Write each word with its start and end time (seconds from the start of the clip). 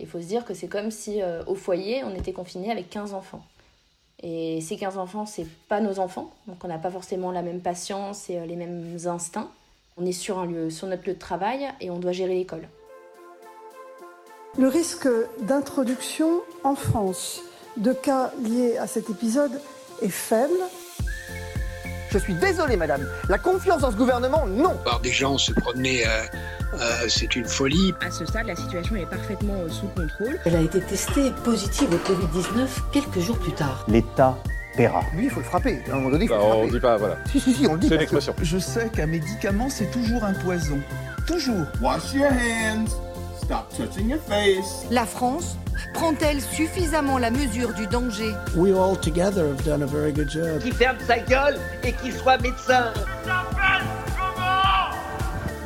Il 0.00 0.06
faut 0.06 0.20
se 0.20 0.26
dire 0.26 0.44
que 0.44 0.54
c'est 0.54 0.68
comme 0.68 0.90
si 0.90 1.20
au 1.46 1.54
foyer, 1.54 2.04
on 2.04 2.14
était 2.14 2.32
confiné 2.32 2.70
avec 2.70 2.90
15 2.90 3.14
enfants. 3.14 3.42
Et 4.22 4.60
ces 4.60 4.76
15 4.76 4.98
enfants, 4.98 5.26
c'est 5.26 5.46
pas 5.68 5.80
nos 5.80 5.98
enfants, 5.98 6.32
donc 6.46 6.56
on 6.64 6.68
n'a 6.68 6.78
pas 6.78 6.90
forcément 6.90 7.32
la 7.32 7.42
même 7.42 7.60
patience 7.60 8.30
et 8.30 8.40
les 8.46 8.56
mêmes 8.56 8.96
instincts. 9.06 9.50
On 9.98 10.06
est 10.06 10.12
sur, 10.12 10.38
un 10.38 10.46
lieu, 10.46 10.70
sur 10.70 10.86
notre 10.86 11.06
lieu 11.06 11.14
de 11.14 11.18
travail 11.18 11.68
et 11.80 11.90
on 11.90 11.98
doit 11.98 12.12
gérer 12.12 12.34
l'école. 12.34 12.68
Le 14.58 14.68
risque 14.68 15.08
d'introduction 15.42 16.40
en 16.64 16.74
France 16.74 17.42
de 17.76 17.92
cas 17.92 18.32
liés 18.42 18.78
à 18.78 18.86
cet 18.86 19.10
épisode 19.10 19.60
est 20.00 20.08
faible. 20.08 20.58
Je 22.10 22.18
suis 22.18 22.34
désolé, 22.34 22.76
madame. 22.76 23.06
La 23.28 23.36
confiance 23.36 23.82
dans 23.82 23.90
ce 23.90 23.96
gouvernement, 23.96 24.46
non. 24.46 24.74
Par 24.82 25.00
des 25.00 25.12
gens 25.12 25.36
se 25.36 25.52
promener, 25.52 26.06
euh, 26.06 26.24
euh, 26.74 27.06
c'est 27.08 27.36
une 27.36 27.44
folie. 27.44 27.94
À 28.00 28.10
ce 28.10 28.26
stade, 28.26 28.46
la 28.46 28.56
situation 28.56 28.96
est 28.96 29.06
parfaitement 29.06 29.54
euh, 29.54 29.68
sous 29.68 29.86
contrôle. 29.88 30.38
Elle 30.44 30.56
a 30.56 30.60
été 30.60 30.80
testée 30.80 31.30
positive 31.44 31.88
au 31.92 32.12
Covid-19 32.12 32.66
quelques 32.92 33.20
jours 33.20 33.38
plus 33.38 33.52
tard. 33.52 33.84
L'État 33.88 34.36
paiera. 34.76 35.02
Lui, 35.14 35.24
il 35.24 35.30
faut 35.30 35.40
le 35.40 35.46
frapper. 35.46 35.82
À 35.88 35.92
un 35.92 35.96
moment 35.96 36.10
donné, 36.10 36.24
il 36.24 36.28
faut 36.28 36.34
bah, 36.34 36.40
le 36.40 36.46
frapper. 36.46 36.68
On 36.68 36.72
dit 36.72 36.80
pas, 36.80 36.96
voilà. 36.96 37.16
Si, 37.30 37.40
si, 37.40 37.54
si, 37.54 37.66
on 37.66 37.74
le 37.74 37.80
dit. 37.80 37.88
C'est 37.88 37.94
une 37.94 38.00
expression. 38.00 38.34
Je 38.42 38.58
sais 38.58 38.88
qu'un 38.90 39.06
médicament, 39.06 39.68
c'est 39.70 39.90
toujours 39.90 40.24
un 40.24 40.34
poison. 40.34 40.78
Toujours. 41.26 41.66
Wash 41.80 42.12
your 42.14 42.30
hands. 42.30 42.96
Stop 43.42 43.68
touching 43.76 44.10
your 44.10 44.20
face. 44.22 44.86
La 44.90 45.06
France 45.06 45.56
prend-elle 45.94 46.40
suffisamment 46.40 47.18
la 47.18 47.30
mesure 47.30 47.72
du 47.74 47.86
danger? 47.86 48.32
We 48.56 48.72
all 48.72 48.96
together 48.96 49.48
have 49.48 49.64
done 49.64 49.82
a 49.82 49.86
very 49.86 50.12
good 50.12 50.28
job. 50.28 50.60
Qui 50.60 50.72
ferme 50.72 50.96
sa 51.06 51.18
gueule 51.18 51.58
et 51.84 51.92
qui 51.92 52.12
soit 52.12 52.38
médecin. 52.38 52.92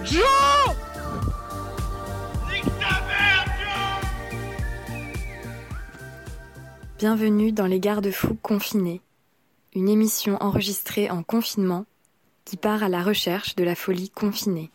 Joe 0.05 0.77
Bienvenue 7.00 7.50
dans 7.50 7.64
Les 7.64 7.80
Garde-Fous 7.80 8.36
confinés, 8.42 9.00
une 9.75 9.88
émission 9.88 10.36
enregistrée 10.42 11.08
en 11.08 11.22
confinement 11.22 11.86
qui 12.44 12.58
part 12.58 12.83
à 12.83 12.91
la 12.91 13.02
recherche 13.02 13.56
de 13.56 13.64
la 13.64 13.75
folie 13.75 14.11
confinée. 14.11 14.70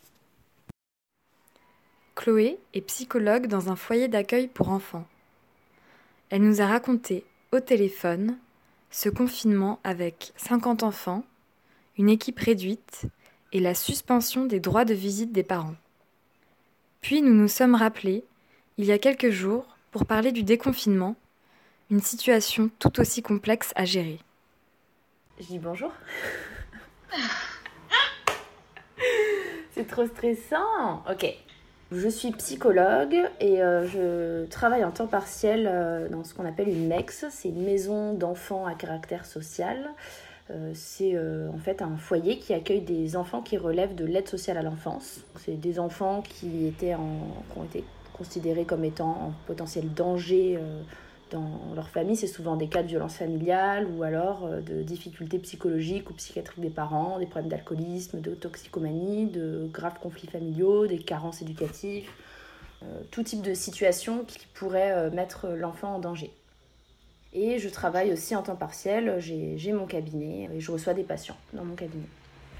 Chloé 2.16 2.58
est 2.74 2.82
psychologue 2.82 3.46
dans 3.46 3.70
un 3.70 3.76
foyer 3.76 4.08
d'accueil 4.08 4.48
pour 4.48 4.70
enfants. 4.70 5.06
Elle 6.32 6.42
nous 6.42 6.62
a 6.62 6.66
raconté 6.66 7.26
au 7.52 7.60
téléphone 7.60 8.40
ce 8.90 9.10
confinement 9.10 9.80
avec 9.84 10.34
50 10.38 10.82
enfants, 10.82 11.24
une 12.00 12.10
équipe 12.10 12.40
réduite 12.40 13.04
et 13.54 13.60
la 13.60 13.76
suspension 13.76 14.46
des 14.46 14.60
droits 14.60 14.86
de 14.86 14.96
visite 14.96 15.32
des 15.32 15.44
parents. 15.44 15.76
Puis 17.02 17.22
nous 17.22 17.36
nous 17.36 17.48
sommes 17.48 17.76
rappelés, 17.76 18.24
il 18.80 18.86
y 18.86 18.92
a 18.92 18.98
quelques 18.98 19.30
jours, 19.30 19.68
pour 19.92 20.08
parler 20.08 20.32
du 20.32 20.42
déconfinement, 20.42 21.16
une 21.90 22.02
situation 22.02 22.70
tout 22.80 23.00
aussi 23.00 23.22
complexe 23.22 23.72
à 23.76 23.86
gérer. 23.86 24.20
Je 25.40 25.46
dis 25.46 25.60
bonjour. 25.60 25.92
C'est 29.74 29.88
trop 29.88 30.06
stressant. 30.06 31.04
Ok. 31.10 31.36
Je 31.92 32.10
suis 32.10 32.32
psychologue 32.32 33.16
et 33.40 33.62
euh, 33.62 33.86
je 33.88 34.46
travaille 34.48 34.84
en 34.84 34.92
temps 34.92 35.06
partiel 35.06 35.70
euh, 35.72 36.10
dans 36.10 36.24
ce 36.24 36.34
qu'on 36.34 36.46
appelle 36.46 36.70
une 36.70 36.88
MEX. 36.88 37.26
C'est 37.30 37.50
une 37.50 37.64
maison 37.64 38.14
d'enfants 38.14 38.66
à 38.66 38.74
caractère 38.74 39.26
social. 39.26 39.92
Euh, 40.50 40.72
c'est 40.74 41.18
en 41.18 41.58
fait 41.58 41.82
un 41.82 41.98
foyer 41.98 42.40
qui 42.40 42.54
accueille 42.54 42.82
des 42.82 43.16
enfants 43.16 43.42
qui 43.42 43.58
relèvent 43.58 43.96
de 43.96 44.06
l'aide 44.06 44.28
sociale 44.28 44.58
à 44.58 44.62
l'enfance. 44.62 45.22
C'est 45.38 45.60
des 45.60 45.80
enfants 45.80 46.24
qui, 46.28 46.68
étaient 46.68 46.96
en, 46.96 47.20
qui 47.52 47.60
ont 47.60 47.64
été 47.64 47.84
considérés 48.14 48.66
comme 48.66 48.84
étant 48.84 49.10
en 49.10 49.34
potentiel 49.46 49.94
danger 49.94 50.58
dans 51.36 51.76
leur 51.76 51.90
famille, 51.90 52.16
c'est 52.16 52.28
souvent 52.28 52.56
des 52.56 52.68
cas 52.68 52.82
de 52.82 52.88
violence 52.88 53.18
familiale 53.18 53.88
ou 53.96 54.04
alors 54.04 54.46
euh, 54.46 54.62
de 54.62 54.82
difficultés 54.82 55.38
psychologiques 55.40 56.10
ou 56.10 56.14
psychiatriques 56.14 56.62
des 56.62 56.70
parents, 56.70 57.20
des 57.20 57.26
problèmes 57.26 57.50
d'alcoolisme, 57.50 58.22
de 58.22 58.34
toxicomanie, 58.34 59.28
de 59.28 59.68
graves 59.72 60.00
conflits 60.02 60.28
familiaux, 60.28 60.88
des 60.88 61.00
carences 61.00 61.42
éducatives, 61.42 62.10
euh, 62.84 63.02
tout 63.12 63.24
type 63.24 63.42
de 63.42 63.54
situation 63.54 64.24
qui 64.26 64.40
pourrait 64.54 64.94
euh, 64.94 65.12
mettre 65.12 65.48
l'enfant 65.50 65.96
en 65.96 66.00
danger. 66.00 66.32
Et 67.34 67.60
je 67.60 67.68
travaille 67.68 68.14
aussi 68.14 68.34
en 68.36 68.44
temps 68.44 68.56
partiel, 68.56 69.18
j'ai 69.20 69.74
mon 69.74 69.86
cabinet 69.86 70.50
et 70.54 70.62
je 70.62 70.72
reçois 70.72 70.94
des 70.94 71.04
patients 71.04 71.36
dans 71.52 71.66
mon 71.66 71.76
cabinet. 71.76 72.08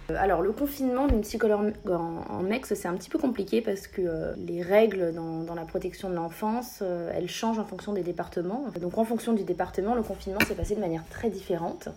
Euh, 0.10 0.16
alors 0.18 0.42
le 0.42 0.52
confinement 0.52 1.08
d'une 1.08 1.22
psychologue 1.22 1.74
en, 1.90 2.42
MEX, 2.44 2.74
c'est 2.74 2.88
un 2.88 2.94
petit 2.94 3.10
peu 3.10 3.18
compliqué 3.18 3.62
parce 3.62 3.88
que 3.88 4.02
euh, 4.02 4.34
les 4.38 4.62
règles 4.62 5.14
dans, 5.14 5.56
la 5.56 5.66
protection 5.66 6.10
de 6.10 6.16
l'enfance, 6.16 6.80
euh, 6.82 7.12
elles 7.14 7.30
changent 7.30 7.60
en 7.60 7.66
fonction 7.66 7.94
des 7.94 8.04
départements. 8.04 8.66
Donc 8.82 8.98
en 8.98 9.06
fonction 9.06 9.34
du 9.34 9.44
département, 9.44 9.96
le 9.96 10.04
confinement 10.04 10.40
s'est 10.48 10.56
passé 10.56 10.76
de 10.76 10.82
manière 10.82 11.04
très 11.10 11.30
différente. 11.30 11.90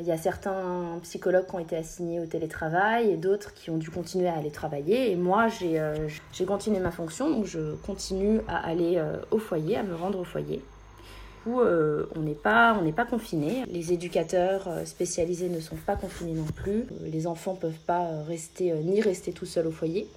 Il 0.00 0.04
y 0.04 0.10
a 0.10 0.16
certains 0.16 0.98
psychologues 1.04 1.46
qui 1.46 1.54
ont 1.54 1.60
été 1.60 1.76
assignés 1.76 2.18
au 2.18 2.26
télétravail 2.26 3.08
et 3.08 3.16
d'autres 3.16 3.54
qui 3.54 3.70
ont 3.70 3.76
dû 3.76 3.88
continuer 3.88 4.26
à 4.26 4.34
aller 4.34 4.50
travailler. 4.50 5.12
Et 5.12 5.14
moi, 5.14 5.46
j'ai 5.46 6.44
continué 6.44 6.80
ma 6.80 6.90
fonction, 6.90 7.30
donc 7.30 7.44
je 7.44 7.76
continue 7.86 8.40
à 8.48 8.66
aller 8.66 9.00
au 9.30 9.38
foyer, 9.38 9.76
à 9.76 9.84
me 9.84 9.94
rendre 9.94 10.18
au 10.18 10.24
foyer. 10.24 10.60
Euh, 11.48 12.06
on 12.16 12.20
n'est 12.20 12.34
pas, 12.34 12.78
on 12.80 12.90
pas 12.92 13.04
confiné. 13.04 13.64
Les 13.66 13.92
éducateurs 13.92 14.68
euh, 14.68 14.84
spécialisés 14.84 15.48
ne 15.48 15.60
sont 15.60 15.76
pas 15.76 15.96
confinés 15.96 16.32
non 16.32 16.44
plus. 16.44 16.80
Euh, 16.80 17.08
les 17.10 17.26
enfants 17.26 17.52
ne 17.54 17.58
peuvent 17.58 17.84
pas 17.86 18.08
rester 18.26 18.72
ni 18.72 19.00
rester 19.00 19.32
tout 19.32 19.46
seuls 19.46 19.66
au 19.66 19.70
foyer, 19.70 20.08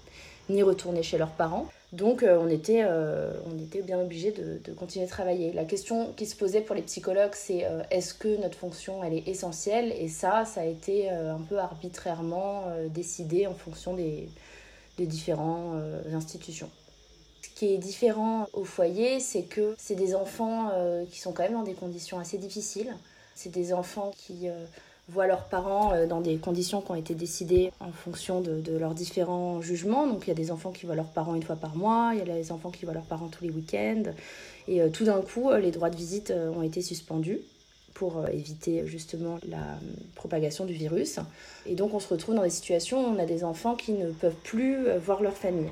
ni 0.50 0.64
retourner 0.64 1.04
chez 1.04 1.18
leurs 1.18 1.32
parents. 1.32 1.68
Donc 1.92 2.24
on, 2.24 2.48
était, 2.48 2.86
on 2.86 3.58
était 3.58 3.82
bien 3.82 4.00
obligé 4.00 4.32
de, 4.32 4.74
continuer 4.74 5.08
de 5.08 5.10
travailler. 5.10 5.52
La 5.54 5.66
question 5.66 6.14
qui 6.16 6.28
se 6.28 6.36
posait 6.36 6.62
pour 6.62 6.76
les 6.76 6.84
psychologues, 6.84 7.34
c'est 7.34 7.66
est-ce 7.90 8.14
que 8.14 8.40
notre 8.40 8.60
fonction, 8.60 9.04
elle 9.04 9.16
est 9.16 9.28
essentielle? 9.28 9.92
Et 10.00 10.08
ça, 10.08 10.46
ça 10.46 10.62
a 10.62 10.66
été 10.66 11.10
un 11.10 11.40
peu 11.50 11.58
arbitrairement 11.58 12.66
décidé 12.94 13.48
en 13.48 13.56
fonction 13.56 13.96
des, 13.96 14.30
des 15.00 15.08
différentes 15.08 15.82
institutions. 16.14 16.70
Qui 17.60 17.74
est 17.74 17.78
différent 17.78 18.48
au 18.54 18.64
foyer, 18.64 19.20
c'est 19.20 19.42
que 19.42 19.76
c'est 19.78 19.96
des 19.96 20.16
enfants 20.16 20.70
euh, 20.72 21.04
qui 21.12 21.20
sont 21.20 21.34
quand 21.34 21.44
même 21.44 21.56
dans 21.56 21.64
des 21.64 21.74
conditions 21.74 22.18
assez 22.18 22.38
difficiles. 22.38 22.96
C'est 23.36 23.52
des 23.52 23.74
enfants 23.74 24.14
qui 24.16 24.48
euh, 24.48 24.64
voient 25.10 25.28
leurs 25.28 25.44
parents 25.44 25.92
euh, 25.92 26.08
dans 26.08 26.22
des 26.22 26.38
conditions 26.38 26.80
qui 26.80 26.92
ont 26.92 26.96
été 26.96 27.16
décidées 27.16 27.74
en 27.82 27.92
fonction 27.92 28.40
de, 28.40 28.78
leurs 28.78 28.94
différents 28.94 29.62
jugements. 29.62 30.08
Donc 30.08 30.26
il 30.26 30.30
y 30.30 30.32
a 30.32 30.36
des 30.36 30.52
enfants 30.52 30.72
qui 30.72 30.86
voient 30.86 30.96
leurs 30.96 31.12
parents 31.12 31.36
une 31.36 31.44
fois 31.44 31.58
par 31.58 31.76
mois, 31.76 32.12
il 32.14 32.20
y 32.20 32.22
a 32.22 32.34
des 32.34 32.54
enfants 32.54 32.70
qui 32.70 32.86
voient 32.86 32.94
leurs 32.94 33.04
parents 33.04 33.28
tous 33.28 33.44
les 33.44 33.52
week-ends. 33.52 34.04
Et 34.70 34.90
tout 34.92 35.04
d'un 35.04 35.20
coup, 35.20 35.52
les 35.52 35.72
droits 35.72 35.90
de 35.90 35.98
visite 35.98 36.32
ont 36.56 36.62
été 36.62 36.82
suspendus 36.82 37.42
pour 37.94 38.26
éviter 38.30 38.88
justement 38.88 39.38
la 39.50 39.78
propagation 40.16 40.64
du 40.64 40.72
virus. 40.72 41.20
Et 41.66 41.76
donc 41.76 41.94
on 41.94 42.00
se 42.00 42.08
retrouve 42.08 42.36
dans 42.36 42.44
des 42.44 42.50
situations 42.50 43.06
où 43.06 43.14
on 43.14 43.20
a 43.20 43.26
des 43.26 43.44
enfants 43.44 43.76
qui 43.76 43.92
ne 43.92 44.12
peuvent 44.12 44.40
plus 44.46 44.78
voir 45.00 45.22
leur 45.22 45.36
famille 45.36 45.72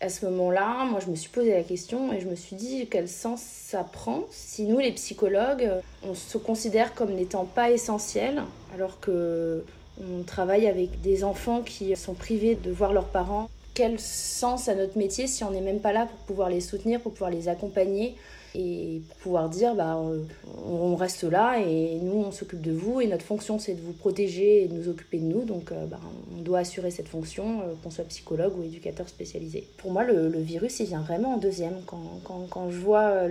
à 0.00 0.08
ce 0.08 0.26
moment-là, 0.26 0.84
moi, 0.84 1.00
je 1.00 1.10
me 1.10 1.16
suis 1.16 1.30
posé 1.30 1.52
la 1.52 1.62
question 1.62 2.12
et 2.12 2.20
je 2.20 2.28
me 2.28 2.36
suis 2.36 2.56
dit 2.56 2.86
quel 2.90 3.08
sens 3.08 3.42
ça 3.42 3.84
prend 3.84 4.24
si 4.30 4.64
nous, 4.64 4.78
les 4.78 4.92
psychologues, 4.92 5.70
on 6.02 6.14
se 6.14 6.38
considère 6.38 6.94
comme 6.94 7.12
n'étant 7.14 7.44
pas 7.44 7.70
essentiels, 7.70 8.42
alors 8.74 9.00
que 9.00 9.64
on 10.00 10.22
travaille 10.22 10.68
avec 10.68 11.00
des 11.00 11.24
enfants 11.24 11.62
qui 11.62 11.94
sont 11.96 12.14
privés 12.14 12.54
de 12.54 12.70
voir 12.70 12.92
leurs 12.92 13.08
parents? 13.08 13.50
Quel 13.74 13.98
sens 13.98 14.68
à 14.68 14.74
notre 14.74 14.96
métier 14.96 15.26
si 15.26 15.42
on 15.42 15.50
n'est 15.50 15.60
même 15.60 15.80
pas 15.80 15.92
là 15.92 16.06
pour 16.06 16.18
pouvoir 16.26 16.50
les 16.50 16.60
soutenir, 16.60 17.00
pour 17.00 17.12
pouvoir 17.12 17.30
les 17.30 17.48
accompagner? 17.48 18.14
Et 18.54 19.02
pouvoir 19.20 19.48
dire 19.48 19.74
bah, 19.74 19.96
euh, 19.96 20.24
on 20.66 20.96
reste 20.96 21.24
là 21.24 21.58
et 21.58 21.98
nous 22.00 22.24
on 22.26 22.30
s'occupe 22.30 22.62
de 22.62 22.72
vous 22.72 23.00
et 23.00 23.06
notre 23.06 23.24
fonction 23.24 23.58
c'est 23.58 23.74
de 23.74 23.80
vous 23.80 23.92
protéger 23.92 24.64
et 24.64 24.68
de 24.68 24.74
nous 24.74 24.88
occuper 24.88 25.18
de 25.18 25.24
nous 25.24 25.44
donc 25.44 25.70
euh, 25.70 25.86
bah, 25.86 26.00
on 26.36 26.40
doit 26.40 26.60
assurer 26.60 26.90
cette 26.90 27.08
fonction 27.08 27.60
euh, 27.60 27.74
qu'on 27.82 27.90
soit 27.90 28.04
psychologue 28.04 28.58
ou 28.58 28.62
éducateur 28.62 29.08
spécialisé. 29.08 29.68
Pour 29.76 29.92
moi 29.92 30.04
le, 30.04 30.28
virus 30.38 30.80
il 30.80 30.86
vient 30.86 31.02
vraiment 31.02 31.34
en 31.34 31.36
deuxième 31.36 31.82
quand, 31.86 32.20
quand, 32.24 32.46
quand 32.48 32.70
je 32.70 32.78
vois 32.78 33.26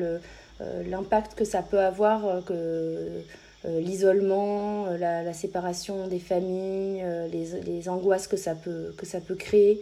l'impact 0.59 1.35
que 1.35 1.45
ça 1.45 1.61
peut 1.61 1.79
avoir 1.79 2.43
que 2.43 3.23
l'isolement, 3.65 4.85
la, 4.99 5.23
la, 5.23 5.33
séparation 5.33 6.07
des 6.07 6.19
familles, 6.19 7.03
les, 7.31 7.61
les, 7.61 7.89
angoisses 7.89 8.27
que 8.27 8.37
ça 8.37 8.55
peut, 8.55 8.93
que 8.97 9.05
ça 9.05 9.19
peut 9.19 9.35
créer. 9.35 9.81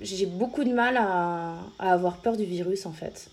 J'ai 0.00 0.26
beaucoup 0.26 0.64
de 0.64 0.72
mal 0.72 0.96
à, 0.96 1.54
à 1.78 1.92
avoir 1.92 2.18
peur 2.18 2.36
du 2.36 2.44
virus 2.44 2.86
en 2.86 2.92
fait 2.92 3.30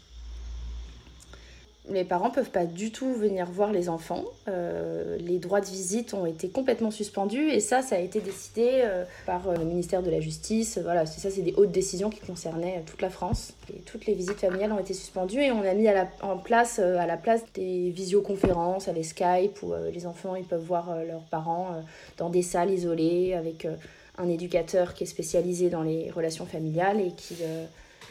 les 1.90 2.06
parents 2.06 2.30
peuvent 2.30 2.50
pas 2.50 2.66
du 2.66 2.92
tout 2.92 3.14
venir 3.14 3.46
voir 3.52 3.74
les 3.74 3.90
enfants. 3.90 4.24
Euh, 4.48 5.18
les 5.20 5.38
droits 5.38 5.60
de 5.60 5.66
visite 5.66 6.14
ont 6.14 6.26
été 6.26 6.48
complètement 6.48 6.92
suspendus 6.92 7.50
et 7.50 7.60
ça, 7.60 7.82
ça 7.82 7.96
a 7.96 8.00
été 8.00 8.22
décidé 8.22 8.82
euh, 8.84 9.04
par 9.26 9.50
euh, 9.50 9.56
le 9.56 9.66
ministère 9.66 10.02
de 10.02 10.10
la 10.10 10.22
Justice. 10.22 10.80
Voilà, 10.82 11.06
ça, 11.06 11.30
c'est 11.30 11.42
des 11.42 11.54
hautes 11.58 11.72
décisions 11.72 12.10
qui 12.10 12.22
concernaient 12.22 12.84
toute 12.86 13.02
la 13.02 13.10
France. 13.10 13.54
Toutes 13.86 14.06
les 14.06 14.14
visites 14.14 14.40
familiales 14.40 14.72
ont 14.72 14.80
été 14.80 14.94
suspendues 14.94 15.42
et 15.42 15.52
on 15.52 15.62
a 15.62 15.74
mis 15.74 15.88
à 15.90 15.94
la, 15.94 16.08
en 16.22 16.38
place 16.38 16.80
à 16.80 17.06
la 17.06 17.18
place 17.18 17.44
des 17.54 17.90
visioconférences, 17.90 18.88
avec 18.88 19.04
Skype 19.04 19.62
où 19.62 19.74
les 19.94 20.06
enfants 20.06 20.36
ils 20.36 20.46
peuvent 20.46 20.64
voir 20.64 20.96
leurs 21.06 21.24
parents 21.24 21.82
dans 22.18 22.30
des 22.30 22.42
salles 22.42 22.72
isolées 22.72 23.34
avec 23.34 23.68
un 24.18 24.30
éducateur 24.30 24.94
qui 24.94 25.04
est 25.04 25.08
spécialisé 25.08 25.70
dans 25.70 25.82
les 25.82 26.12
relations 26.12 26.46
familiales 26.46 27.02
et 27.02 27.12
qui 27.12 27.36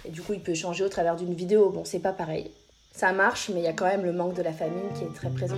du 0.09 0.21
coup, 0.21 0.33
il 0.33 0.41
peut 0.41 0.53
échanger 0.53 0.85
au 0.85 0.89
travers 0.89 1.17
d'une 1.17 1.35
vidéo. 1.35 1.71
Bon, 1.71 1.85
c'est 1.85 2.01
pas 2.01 2.13
pareil. 2.13 2.51
Ça 2.93 3.13
marche, 3.13 3.51
mais 3.53 3.61
il 3.61 3.65
y 3.65 3.69
a 3.69 3.73
quand 3.73 3.87
même 3.87 4.05
le 4.05 4.13
manque 4.13 4.35
de 4.35 4.43
la 4.43 4.53
famille 4.53 4.93
qui 4.95 5.05
est 5.05 5.15
très 5.15 5.31
présent. 5.31 5.57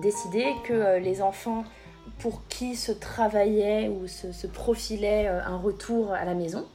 Décidé 0.00 0.44
que 0.64 0.72
euh, 0.72 0.98
les 0.98 1.22
enfants 1.22 1.64
pour 2.18 2.46
qui 2.48 2.76
se 2.76 2.92
travaillait 2.92 3.88
ou 3.88 4.06
se, 4.06 4.46
profilait 4.46 5.28
euh, 5.28 5.44
un 5.44 5.56
retour 5.56 6.12
à 6.12 6.24
la 6.24 6.34
maison, 6.34 6.66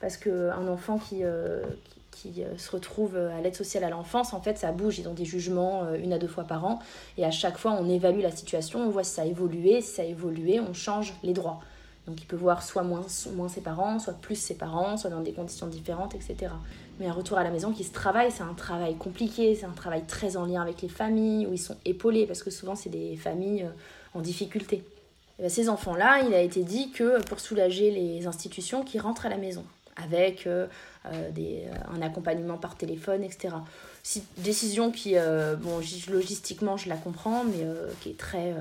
parce 0.00 0.16
qu'un 0.16 0.68
enfant 0.68 0.98
qui, 0.98 1.24
euh, 1.24 1.62
qui, 2.10 2.44
se 2.56 2.70
retrouve 2.70 3.16
à 3.16 3.40
l'aide 3.40 3.54
sociale 3.54 3.84
à 3.84 3.90
l'enfance, 3.90 4.32
en 4.32 4.40
fait, 4.40 4.58
ça 4.58 4.72
bouge, 4.72 4.98
ils 4.98 5.08
ont 5.08 5.14
des 5.14 5.24
jugements 5.24 5.94
une 5.94 6.12
à 6.12 6.18
deux 6.18 6.28
fois 6.28 6.44
par 6.44 6.64
an, 6.64 6.78
et 7.16 7.24
à 7.24 7.30
chaque 7.30 7.56
fois, 7.56 7.72
on 7.72 7.88
évalue 7.88 8.20
la 8.20 8.30
situation, 8.30 8.80
on 8.80 8.90
voit 8.90 9.04
si 9.04 9.14
ça 9.14 9.22
a 9.22 9.24
évolué, 9.24 9.80
si 9.80 9.94
ça 9.94 10.02
a 10.02 10.04
évolué, 10.04 10.60
on 10.60 10.74
change 10.74 11.14
les 11.22 11.32
droits. 11.32 11.60
Donc 12.10 12.20
il 12.20 12.26
peut 12.26 12.34
voir 12.34 12.64
soit 12.64 12.82
moins, 12.82 13.04
ses 13.48 13.60
parents, 13.60 14.00
soit 14.00 14.14
plus 14.14 14.34
ses 14.34 14.56
parents, 14.56 14.96
soit 14.96 15.10
dans 15.10 15.20
des 15.20 15.30
conditions 15.30 15.68
différentes, 15.68 16.16
etc. 16.16 16.52
Mais 16.98 17.06
un 17.06 17.12
retour 17.12 17.38
à 17.38 17.44
la 17.44 17.52
maison 17.52 17.70
qui 17.70 17.84
se 17.84 17.92
travaille, 17.92 18.32
c'est 18.32 18.42
un 18.42 18.54
travail 18.54 18.96
compliqué, 18.96 19.54
c'est 19.54 19.64
un 19.64 19.70
travail 19.70 20.02
très 20.08 20.36
en 20.36 20.44
lien 20.44 20.60
avec 20.60 20.82
les 20.82 20.88
familles, 20.88 21.46
où 21.46 21.52
ils 21.52 21.58
sont 21.58 21.76
épaulés, 21.84 22.26
parce 22.26 22.42
que 22.42 22.50
souvent 22.50 22.74
c'est 22.74 22.90
des 22.90 23.14
familles 23.14 23.62
euh, 23.62 24.18
en 24.18 24.22
difficulté. 24.22 24.82
Ben, 25.38 25.48
ces 25.48 25.68
enfants-là, 25.68 26.22
il 26.26 26.34
a 26.34 26.40
été 26.40 26.64
dit 26.64 26.90
que 26.90 27.22
pour 27.26 27.38
soulager 27.38 27.92
les 27.92 28.26
institutions, 28.26 28.82
qui 28.82 28.98
rentrent 28.98 29.26
à 29.26 29.28
la 29.28 29.38
maison, 29.38 29.64
avec 29.96 30.46
euh, 30.46 30.66
euh, 31.06 31.30
des, 31.30 31.64
un 31.92 32.02
accompagnement 32.02 32.56
par 32.56 32.76
téléphone, 32.76 33.22
etc. 33.22 33.54
Si, 34.02 34.22
décision 34.38 34.90
qui, 34.90 35.14
bon, 35.60 35.80
logistiquement, 36.10 36.76
je 36.76 36.88
la 36.88 36.96
comprends, 36.96 37.44
mais 37.44 37.66
qui 38.00 38.10
est 38.10 38.18
très, 38.18 38.54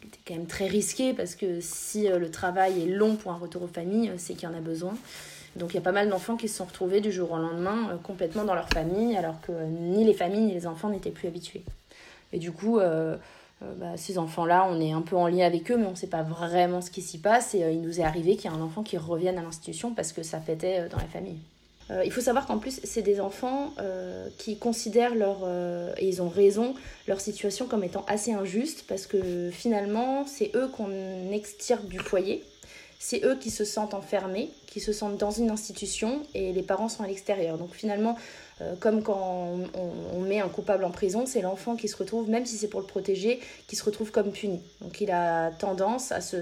qui 0.00 0.06
est 0.06 0.22
quand 0.28 0.34
même 0.34 0.46
très 0.46 0.68
risquée, 0.68 1.12
parce 1.12 1.34
que 1.34 1.60
si 1.60 2.06
le 2.06 2.30
travail 2.30 2.82
est 2.82 2.86
long 2.86 3.16
pour 3.16 3.32
un 3.32 3.36
retour 3.36 3.64
aux 3.64 3.68
familles, 3.68 4.12
c'est 4.16 4.34
qu'il 4.34 4.48
y 4.48 4.52
en 4.52 4.56
a 4.56 4.60
besoin. 4.60 4.94
Donc 5.56 5.72
il 5.72 5.74
y 5.74 5.78
a 5.78 5.82
pas 5.82 5.92
mal 5.92 6.08
d'enfants 6.08 6.36
qui 6.36 6.48
se 6.48 6.58
sont 6.58 6.64
retrouvés 6.64 7.00
du 7.00 7.10
jour 7.10 7.32
au 7.32 7.38
lendemain 7.38 7.90
euh, 7.90 7.96
complètement 7.96 8.44
dans 8.44 8.54
leur 8.54 8.68
famille, 8.68 9.16
alors 9.16 9.40
que 9.40 9.52
euh, 9.52 9.66
ni 9.66 10.04
les 10.04 10.14
familles 10.14 10.46
ni 10.46 10.54
les 10.54 10.66
enfants 10.66 10.88
n'étaient 10.88 11.10
plus 11.10 11.28
habitués. 11.28 11.64
Et 12.32 12.38
du 12.38 12.52
coup, 12.52 12.78
euh, 13.62 13.74
bah, 13.76 13.96
ces 13.96 14.18
enfants-là, 14.18 14.66
on 14.70 14.80
est 14.80 14.92
un 14.92 15.02
peu 15.02 15.16
en 15.16 15.26
lien 15.26 15.46
avec 15.46 15.70
eux, 15.70 15.76
mais 15.76 15.86
on 15.86 15.92
ne 15.92 15.96
sait 15.96 16.06
pas 16.06 16.22
vraiment 16.22 16.80
ce 16.80 16.90
qui 16.90 17.02
s'y 17.02 17.18
passe. 17.18 17.54
Et 17.54 17.60
il 17.72 17.80
nous 17.80 18.00
est 18.00 18.04
arrivé 18.04 18.36
qu'il 18.36 18.50
y 18.50 18.54
ait 18.54 18.56
un 18.56 18.62
enfant 18.62 18.82
qui 18.82 18.96
revienne 18.96 19.38
à 19.38 19.42
l'institution 19.42 19.94
parce 19.94 20.12
que 20.12 20.22
ça 20.22 20.38
pétait 20.38 20.88
dans 20.88 20.98
la 20.98 21.06
famille. 21.06 21.38
il 22.04 22.12
faut 22.12 22.20
savoir 22.20 22.46
qu'en 22.46 22.58
plus, 22.58 22.80
c'est 22.84 23.02
des 23.02 23.20
enfants 23.20 23.72
qui 24.38 24.58
considèrent 24.58 25.14
leur, 25.14 25.38
et 25.98 26.08
ils 26.08 26.22
ont 26.22 26.28
raison, 26.28 26.74
leur 27.08 27.20
situation 27.20 27.66
comme 27.66 27.82
étant 27.82 28.04
assez 28.06 28.32
injuste 28.32 28.84
parce 28.88 29.06
que 29.06 29.50
finalement, 29.50 30.24
c'est 30.26 30.52
eux 30.54 30.68
qu'on 30.68 31.32
extirpe 31.32 31.86
du 31.86 31.98
foyer 31.98 32.44
c'est 33.02 33.24
eux 33.24 33.34
qui 33.34 33.50
se 33.50 33.64
sentent 33.64 33.94
enfermés, 33.94 34.50
qui 34.66 34.78
se 34.78 34.92
sentent 34.92 35.16
dans 35.16 35.30
une 35.30 35.50
institution 35.50 36.22
et 36.34 36.52
les 36.52 36.62
parents 36.62 36.90
sont 36.90 37.02
à 37.02 37.06
l'extérieur. 37.06 37.56
Donc 37.56 37.74
finalement, 37.74 38.14
euh, 38.60 38.74
comme 38.78 39.02
quand 39.02 39.56
on, 40.12 40.20
met 40.20 40.38
un 40.38 40.50
coupable 40.50 40.84
en 40.84 40.90
prison, 40.90 41.24
c'est 41.24 41.40
l'enfant 41.40 41.76
qui 41.76 41.88
se 41.88 41.96
retrouve, 41.96 42.28
même 42.28 42.44
si 42.44 42.58
c'est 42.58 42.68
pour 42.68 42.80
le 42.80 42.86
protéger, 42.86 43.40
qui 43.68 43.74
se 43.74 43.84
retrouve 43.84 44.10
comme 44.10 44.32
puni. 44.32 44.60
Donc 44.82 45.00
il 45.00 45.10
a 45.10 45.50
tendance 45.50 46.12
à, 46.12 46.20
se, 46.20 46.36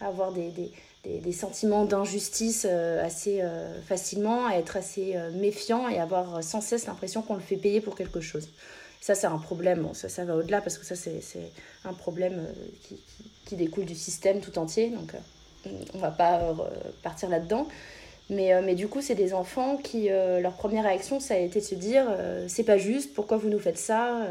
avoir 0.00 0.30
des, 0.30 0.52
des, 1.04 1.32
sentiments 1.32 1.84
d'injustice 1.84 2.64
euh, 2.70 3.04
assez 3.04 3.40
euh, 3.42 3.82
facilement, 3.82 4.46
à 4.46 4.54
être 4.54 4.76
assez 4.76 5.16
méfiant 5.34 5.88
et 5.88 5.98
avoir 5.98 6.42
sans 6.44 6.60
cesse 6.60 6.86
l'impression 6.86 7.20
qu'on 7.20 7.34
le 7.34 7.40
fait 7.40 7.56
payer 7.56 7.80
pour 7.80 7.96
quelque 7.96 8.20
chose. 8.20 8.48
Ça, 9.00 9.16
c'est 9.16 9.26
un 9.26 9.38
problème. 9.38 9.88
Ça, 9.92 10.08
ça 10.08 10.24
va 10.24 10.36
au-delà 10.36 10.60
parce 10.60 10.78
que 10.78 10.86
ça, 10.86 10.94
c'est 10.94 11.50
un 11.84 11.94
problème 11.94 12.46
qui, 12.84 12.96
qui, 13.44 13.56
découle 13.56 13.86
du 13.86 13.96
système 13.96 14.40
tout 14.40 14.56
entier. 14.56 14.90
Donc, 14.90 15.14
on 15.94 15.98
va 15.98 16.10
pas 16.10 16.40
euh, 16.40 16.54
partir 17.02 17.28
là-dedans. 17.28 17.66
Mais, 18.30 18.52
euh, 18.52 18.60
mais, 18.64 18.74
du 18.74 18.88
coup, 18.88 19.00
c'est 19.00 19.14
des 19.14 19.32
enfants 19.32 19.76
qui, 19.76 20.10
euh, 20.10 20.40
leur 20.40 20.52
première 20.52 20.84
réaction, 20.84 21.20
ça 21.20 21.34
a 21.34 21.38
été 21.38 21.60
de 21.60 21.64
se 21.64 21.74
dire 21.74 22.04
c'est 22.46 22.64
pas 22.64 22.78
juste, 22.78 23.14
pourquoi 23.14 23.36
vous 23.36 23.48
nous 23.48 23.58
faites 23.58 23.78
ça 23.78 24.26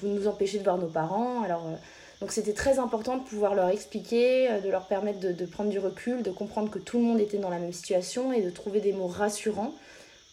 Vous 0.00 0.08
nous 0.08 0.28
empêchez 0.28 0.58
de 0.58 0.64
voir 0.64 0.78
nos 0.78 0.86
parents. 0.86 1.42
Alors, 1.42 1.64
donc, 2.20 2.30
c'était 2.32 2.52
très 2.52 2.78
important 2.78 3.16
de 3.16 3.24
pouvoir 3.24 3.54
leur 3.54 3.68
expliquer, 3.68 4.48
de 4.64 4.70
leur 4.70 4.86
permettre 4.86 5.20
de, 5.20 5.46
prendre 5.46 5.70
du 5.70 5.78
recul, 5.78 6.22
de 6.22 6.30
comprendre 6.30 6.70
que 6.70 6.78
tout 6.78 6.98
le 6.98 7.04
monde 7.04 7.20
était 7.20 7.38
dans 7.38 7.50
la 7.50 7.58
même 7.58 7.72
situation 7.72 8.32
et 8.32 8.42
de 8.42 8.50
trouver 8.50 8.80
des 8.80 8.92
mots 8.92 9.08
rassurants 9.08 9.74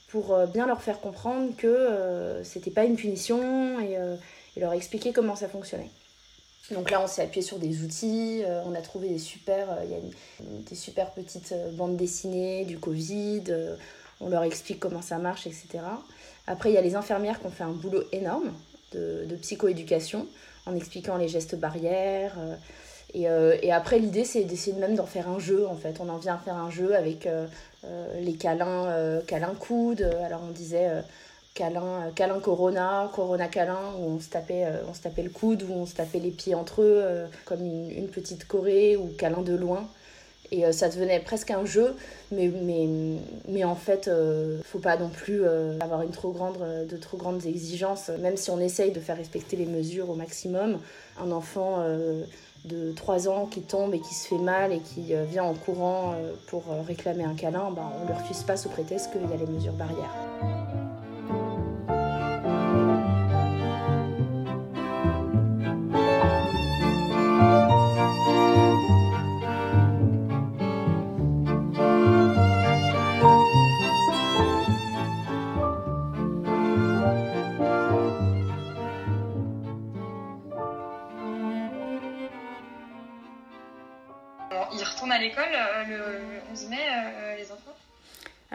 pour 0.09 0.38
bien 0.48 0.68
leur 0.68 0.81
faire 0.81 1.00
comprendre 1.00 1.56
que 1.57 2.42
c'était 2.44 2.71
pas 2.71 2.83
une 2.83 2.95
punition 2.95 3.80
et 3.80 4.59
leur 4.59 4.74
expliquer 4.74 5.13
comment 5.13 5.36
ça 5.36 5.48
fonctionnait. 5.48 5.89
Donc 6.69 6.91
là, 6.91 7.01
on 7.01 7.07
s'est 7.07 7.23
appuyé 7.23 7.41
sur 7.41 7.57
des 7.57 7.81
outils, 7.81 8.43
euh, 8.45 8.61
on 8.65 8.75
a 8.75 8.81
trouvé 8.81 9.09
des 9.09 9.17
super, 9.17 9.71
euh, 9.71 9.83
il 9.83 9.91
y 9.91 9.95
a 9.95 9.99
des 10.69 10.75
super 10.75 11.11
petites 11.11 11.51
euh, 11.53 11.71
bandes 11.71 11.97
dessinées 11.97 12.65
du 12.65 12.77
Covid, 12.77 13.43
on 14.19 14.29
leur 14.29 14.43
explique 14.43 14.79
comment 14.79 15.01
ça 15.01 15.17
marche, 15.17 15.47
etc. 15.47 15.79
Après, 16.45 16.69
il 16.69 16.73
y 16.73 16.77
a 16.77 16.81
les 16.81 16.95
infirmières 16.95 17.39
qui 17.39 17.47
ont 17.47 17.51
fait 17.51 17.63
un 17.63 17.71
boulot 17.71 18.03
énorme 18.11 18.53
de, 18.93 19.35
psychoéducation 19.41 20.27
en 20.65 20.75
expliquant 20.75 21.17
les 21.17 21.27
gestes 21.27 21.55
barrières. 21.55 22.37
Et, 23.13 23.23
et, 23.23 23.71
après, 23.71 23.97
l'idée, 23.97 24.25
c'est 24.25 24.43
d'essayer 24.43 24.77
même 24.77 24.95
d'en 24.95 25.07
faire 25.07 25.27
un 25.27 25.39
jeu, 25.39 25.67
en 25.67 25.75
fait. 25.75 25.99
On 25.99 26.09
en 26.09 26.17
vient 26.17 26.35
à 26.35 26.37
faire 26.37 26.55
un 26.55 26.69
jeu 26.69 26.95
avec 26.95 27.27
les 28.19 28.33
câlins, 28.33 29.21
câlins 29.25 29.55
coudes. 29.55 30.07
Alors, 30.23 30.41
on 30.47 30.51
disait 30.51 31.03
câlin, 31.53 32.07
euh, 32.07 32.12
câlin 32.12 32.39
Corona, 32.39 33.09
Corona 33.13 33.48
câlin, 33.48 33.94
où 34.00 34.15
on 34.15 34.19
se, 34.19 34.30
tapait, 34.30 34.65
euh, 34.65 34.83
on 34.89 34.94
se 34.94 35.01
tapait 35.01 35.24
le 35.24 35.30
coude, 35.30 35.63
où 35.63 35.74
on 35.74 35.86
se 35.86 35.95
tapait 35.95 36.19
les 36.19 36.31
pieds 36.31 36.56
entre 36.56 36.81
eux, 36.81 37.01
euh, 37.03 37.27
comme 37.45 37.62
une, 37.62 38.07
petite 38.07 38.45
Corée, 38.45 38.98
ou 38.98 39.07
câlin 39.18 39.42
de 39.42 39.56
loin. 39.56 39.88
Et 40.53 40.69
ça 40.74 40.89
devenait 40.89 41.21
presque 41.21 41.50
un 41.50 41.63
jeu, 41.63 41.95
mais, 42.30 42.50
mais, 42.50 42.86
mais 43.48 43.63
en 43.63 43.75
fait, 43.75 44.09
ne 44.09 44.59
faut 44.65 44.80
pas 44.80 44.98
non 44.98 45.07
plus 45.07 45.45
avoir 45.80 46.01
une 46.01 46.12
trop 46.12 46.31
grande, 46.33 46.57
de 46.89 46.98
trop 46.98 47.15
grandes 47.15 47.45
exigences, 47.45 48.09
même 48.19 48.36
si 48.36 48.50
on 48.50 48.59
essaye 48.59 48.92
de 48.92 49.00
faire 49.00 49.15
respecter 49.15 49.56
les 49.56 49.65
mesures 49.65 50.09
au 50.09 50.15
maximum. 50.15 50.80
Un 51.22 51.31
enfant 51.31 51.77
de 52.65 52.91
3 52.91 53.29
ans 53.29 53.46
qui 53.46 53.62
tombe 53.62 53.93
et 53.93 54.01
qui 54.01 54.13
se 54.13 54.27
fait 54.27 54.39
mal 54.39 54.74
et 54.74 54.79
qui 54.79 55.13
vient 55.29 55.46
en 55.46 55.53
courant 55.53 56.15
pour 56.48 56.65
réclamer 56.86 57.24
un 57.24 57.36
câlin, 57.36 57.72
bah, 57.72 57.89
on 58.01 58.03
ne 58.03 58.10
le 58.10 58.15
refuse 58.15 58.43
pas 58.43 58.58
sous 58.58 58.67
prétexte 58.67 59.10
qu'il 59.13 59.22
y 59.22 59.34
a 59.34 59.38
les 59.38 59.50
mesures 59.50 59.72
barrières. 59.72 60.90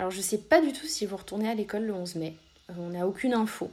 Alors 0.06 0.14
je 0.14 0.22
sais 0.22 0.38
pas 0.38 0.60
du 0.60 0.72
tout 0.72 0.86
si 0.86 1.04
vous 1.04 1.16
retournez 1.16 1.50
à 1.50 1.54
l'école 1.54 1.82
le 1.82 1.92
11 1.92 2.14
mai. 2.14 2.36
Euh, 2.70 2.74
on 2.78 2.90
n'a 2.90 3.08
aucune 3.08 3.34
info. 3.34 3.68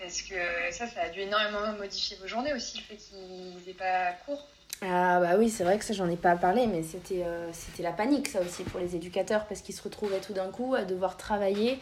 Parce 0.00 0.22
que 0.22 0.34
ça, 0.72 0.88
ça 0.88 1.02
a 1.02 1.10
dû 1.10 1.20
énormément 1.20 1.60
modifier 1.78 2.16
vos 2.20 2.26
journées 2.26 2.52
aussi, 2.54 2.78
le 2.78 2.82
fait 2.82 2.96
qu'ils 2.96 3.64
n'aient 3.64 3.72
pas 3.72 4.14
cours. 4.26 4.48
Ah 4.82 5.20
bah 5.20 5.36
oui, 5.38 5.48
c'est 5.48 5.62
vrai 5.62 5.78
que 5.78 5.84
ça 5.84 5.94
j'en 5.94 6.08
ai 6.10 6.16
pas 6.16 6.34
parlé, 6.34 6.66
mais 6.66 6.82
c'était 6.82 7.24
c'était 7.52 7.84
la 7.84 7.92
panique 7.92 8.26
ça 8.26 8.40
aussi 8.40 8.64
pour 8.64 8.80
les 8.80 8.96
éducateurs 8.96 9.46
parce 9.46 9.60
qu'ils 9.60 9.76
se 9.76 9.82
retrouvaient 9.82 10.18
tout 10.18 10.32
d'un 10.32 10.50
coup 10.50 10.74
à 10.74 10.82
devoir 10.84 11.16
travailler 11.16 11.78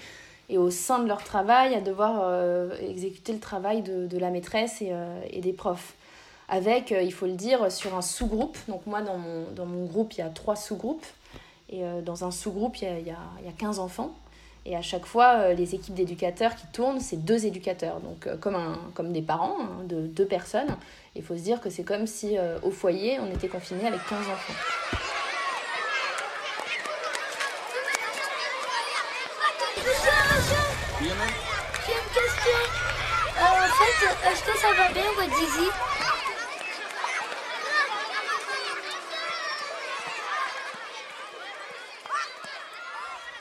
et 0.50 0.58
au 0.58 0.70
sein 0.70 0.98
de 0.98 1.08
leur 1.08 1.24
travail 1.24 1.74
à 1.74 1.80
devoir 1.80 2.70
exécuter 2.82 3.32
le 3.32 3.40
travail 3.40 3.80
de, 3.80 4.06
de 4.06 4.18
la 4.18 4.28
maîtresse 4.28 4.82
et, 4.82 4.92
et 5.30 5.40
des 5.40 5.54
profs 5.54 5.94
avec, 6.48 6.92
euh, 6.92 7.02
il 7.02 7.12
faut 7.12 7.26
le 7.26 7.32
dire, 7.32 7.70
sur 7.72 7.96
un 7.96 8.02
sous-groupe. 8.02 8.56
Donc 8.68 8.86
moi, 8.86 9.02
dans 9.02 9.18
mon, 9.18 9.50
dans 9.54 9.66
mon 9.66 9.84
groupe, 9.84 10.12
il 10.14 10.18
y 10.18 10.22
a 10.22 10.28
trois 10.28 10.56
sous-groupes. 10.56 11.06
Et 11.68 11.84
euh, 11.84 12.00
dans 12.00 12.24
un 12.24 12.30
sous-groupe, 12.30 12.76
il 12.78 12.84
y 12.84 12.86
a, 12.86 12.98
y 12.98 13.10
a, 13.10 13.18
il 13.40 13.46
y 13.46 13.48
a 13.48 13.52
15 13.52 13.78
enfants. 13.78 14.14
Et 14.64 14.76
à 14.76 14.82
chaque 14.82 15.06
fois, 15.06 15.34
euh, 15.36 15.54
les 15.54 15.74
équipes 15.74 15.94
d'éducateurs 15.94 16.54
qui 16.56 16.66
tournent, 16.68 17.00
c'est 17.00 17.24
deux 17.24 17.46
éducateurs. 17.46 18.00
Donc 18.00 18.28
comme, 18.40 18.54
un, 18.54 18.78
comme 18.94 19.12
des 19.12 19.22
parents 19.22 19.56
hein, 19.60 19.84
de 19.84 20.06
deux 20.06 20.26
personnes. 20.26 20.76
Il 21.14 21.22
faut 21.22 21.36
se 21.36 21.42
dire 21.42 21.60
que 21.60 21.70
c'est 21.70 21.84
comme 21.84 22.06
si 22.06 22.36
au 22.62 22.70
foyer, 22.70 23.18
on 23.20 23.32
était 23.32 23.48
confiné 23.48 23.86
avec 23.86 24.00
15 24.06 24.18
enfants. 24.18 24.54
Une 31.00 32.12
question 32.12 32.86
est-ce 34.28 34.42
que 34.42 34.58
ça 34.58 34.68
va 34.76 34.92
bien, 34.92 35.04
votre 35.16 35.34
zizi 35.36 35.70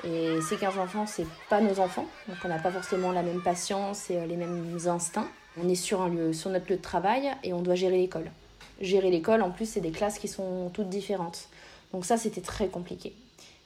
Et 0.06 0.40
ces 0.42 0.58
15 0.58 0.78
enfants, 0.78 1.06
c'est 1.08 1.26
pas 1.50 1.62
nos 1.62 1.80
enfants, 1.80 2.06
donc 2.28 2.38
on 2.44 2.48
n'a 2.48 2.60
pas 2.60 2.72
forcément 2.72 3.12
la 3.12 3.24
même 3.24 3.42
patience 3.42 4.10
et 4.12 4.18
euh, 4.18 4.26
les 4.28 4.36
mêmes 4.36 4.78
instincts. 4.86 5.28
On 5.62 5.68
est 5.68 5.76
sur, 5.76 6.02
un 6.02 6.10
lieu, 6.10 6.34
sur 6.34 6.52
notre 6.52 6.70
lieu 6.70 6.78
de 6.78 6.82
travail 6.82 7.32
et 7.44 7.54
on 7.54 7.62
doit 7.62 7.76
gérer 7.76 7.98
l'école. 7.98 8.30
Gérer 8.82 9.10
l'école, 9.10 9.42
en 9.42 9.52
plus, 9.52 9.68
c'est 9.68 9.82
des 9.82 9.92
classes 9.92 10.20
qui 10.20 10.28
sont 10.28 10.70
toutes 10.74 10.90
différentes. 10.90 11.48
Donc 11.92 12.06
ça, 12.06 12.18
c'était 12.18 12.42
très 12.42 12.68
compliqué. 12.68 13.14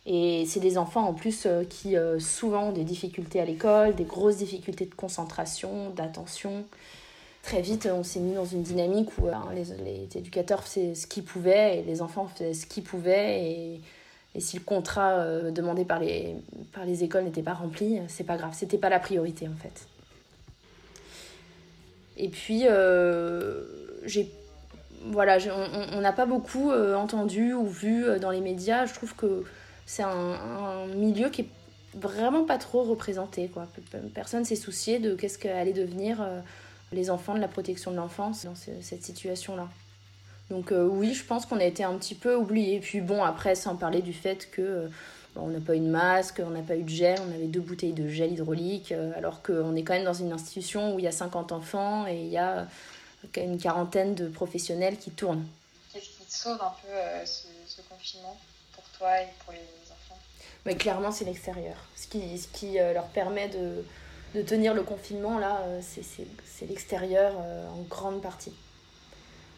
Et 0.06 0.46
c'est 0.48 0.60
des 0.60 0.78
enfants 0.78 1.04
en 1.04 1.14
plus 1.14 1.46
euh, 1.46 1.64
qui 1.66 1.98
euh, 1.98 2.20
souvent 2.20 2.70
ont 2.70 2.72
des 2.72 2.86
difficultés 2.86 3.42
à 3.42 3.46
l'école, 3.46 3.96
des 3.96 4.06
grosses 4.06 4.38
difficultés 4.38 4.86
de 4.86 4.96
concentration, 4.96 5.90
d'attention. 5.90 6.64
Très 7.44 7.62
vite, 7.62 7.90
on 7.92 8.04
s'est 8.04 8.20
mis 8.20 8.36
dans 8.36 8.46
une 8.46 8.64
dynamique 8.64 9.10
où 9.18 9.28
les, 9.54 9.64
les, 9.84 10.18
éducateurs 10.18 10.64
faisaient 10.64 10.96
ce 10.96 11.08
qu'ils 11.08 11.24
pouvaient 11.24 11.80
et 11.80 11.84
les 11.84 12.02
enfants 12.02 12.28
faisaient 12.28 12.54
ce 12.54 12.66
qu'ils 12.66 12.84
pouvaient. 12.84 13.44
Et, 13.44 13.82
et, 14.36 14.40
si 14.40 14.58
le 14.58 14.64
contrat 14.64 15.20
euh, 15.20 15.52
demandé 15.52 15.86
par 15.86 16.00
les, 16.00 16.36
par 16.74 16.86
les 16.86 17.04
écoles 17.04 17.24
n'était 17.24 17.44
pas 17.44 17.54
rempli, 17.54 18.00
c'est 18.08 18.24
pas 18.24 18.38
grave, 18.38 18.52
c'était 18.54 18.78
pas 18.78 18.90
la 18.90 19.00
priorité 19.00 19.48
en 19.48 19.56
fait. 19.56 19.88
Et 22.18 22.28
puis, 22.28 22.64
euh, 22.68 23.64
j'ai 24.06 24.30
voilà, 25.06 25.38
on 25.94 26.02
n'a 26.02 26.12
pas 26.12 26.26
beaucoup 26.26 26.72
euh, 26.72 26.96
entendu 26.96 27.54
ou 27.54 27.66
vu 27.66 28.06
euh, 28.06 28.20
dans 28.20 28.32
les 28.32 28.42
médias. 28.42 28.86
Je 28.86 28.94
trouve 28.94 29.16
que 29.16 29.44
c'est 29.86 30.04
un, 30.04 30.86
milieu 30.96 31.30
qui 31.30 31.42
est 31.42 31.50
vraiment 31.96 32.44
pas 32.44 32.58
trop 32.58 32.84
représenté. 32.84 33.48
Quoi. 33.48 33.68
Personne 34.14 34.46
s'est 34.46 34.56
soucié 34.56 35.00
de 35.00 35.16
qu'est-ce 35.16 35.40
qu'allaient 35.40 35.74
devenir 35.74 36.22
euh, 36.22 36.40
les 36.92 37.10
enfants 37.10 37.34
de 37.34 37.40
la 37.40 37.48
protection 37.48 37.92
de 37.92 37.96
l'enfance 37.96 38.46
dans 38.46 38.56
ce, 38.56 38.72
cette 38.82 39.04
situation-là. 39.04 39.68
Donc 40.50 40.72
euh, 40.72 40.86
oui, 40.86 41.14
je 41.14 41.24
pense 41.24 41.46
qu'on 41.46 41.60
a 41.60 41.64
été 41.64 41.84
un 41.84 41.96
petit 41.98 42.16
peu 42.16 42.36
oubliés. 42.36 42.80
Puis 42.80 43.02
bon, 43.02 43.24
après, 43.24 43.56
sans 43.56 43.76
parler 43.76 44.02
du 44.02 44.14
fait 44.14 44.50
que 44.50 44.62
euh, 44.62 44.88
on 45.36 45.48
n'a 45.48 45.60
pas 45.60 45.76
eu 45.76 45.80
de 45.80 45.88
masque, 45.88 46.42
on 46.44 46.50
n'a 46.50 46.62
pas 46.62 46.76
eu 46.76 46.84
de 46.84 46.90
gel, 46.90 47.20
on 47.22 47.32
avait 47.34 47.48
deux 47.48 47.60
bouteilles 47.60 47.94
de 47.94 48.08
gel 48.08 48.34
hydraulique, 48.34 48.92
euh, 48.92 49.12
alors 49.16 49.42
qu'on 49.44 49.76
est 49.76 49.84
quand 49.84 49.94
même 49.94 50.06
dans 50.06 50.14
une 50.14 50.32
institution 50.32 50.96
où 50.96 51.00
il 51.00 51.06
y 51.06 51.08
a 51.08 51.12
50 51.12 51.52
enfants 51.52 52.08
et 52.08 52.22
il 52.22 52.30
y 52.30 52.38
a 52.38 52.68
une 53.38 53.60
quarantaine 53.60 54.16
de 54.16 54.28
professionnels 54.28 54.98
qui 54.98 55.12
tournent. 55.12 55.46
Qu'est-ce 55.94 56.10
qui 56.18 56.26
te 56.26 56.34
sauve 56.34 56.60
un 56.62 56.74
peu 56.82 57.26
ce, 57.26 57.48
ce, 57.68 57.82
confinement 57.82 58.38
pour 58.74 58.84
toi 58.98 59.22
et 59.22 59.28
pour 59.44 59.54
les 59.54 59.60
enfants 59.92 60.20
Mais 60.66 60.76
Clairement, 60.76 61.12
c'est 61.12 61.26
l'extérieur. 61.26 61.76
Ce 61.96 62.08
qui, 62.08 62.38
ce 62.38 62.48
qui 62.48 62.76
leur 62.76 63.08
permet 63.08 63.50
de, 63.50 63.84
de, 64.36 64.42
tenir 64.42 64.74
le 64.74 64.84
confinement, 64.84 65.38
là, 65.38 65.62
c'est 65.82 66.66
l'extérieur 66.66 67.36
en 67.38 67.82
grande 67.90 68.22
partie. 68.22 68.54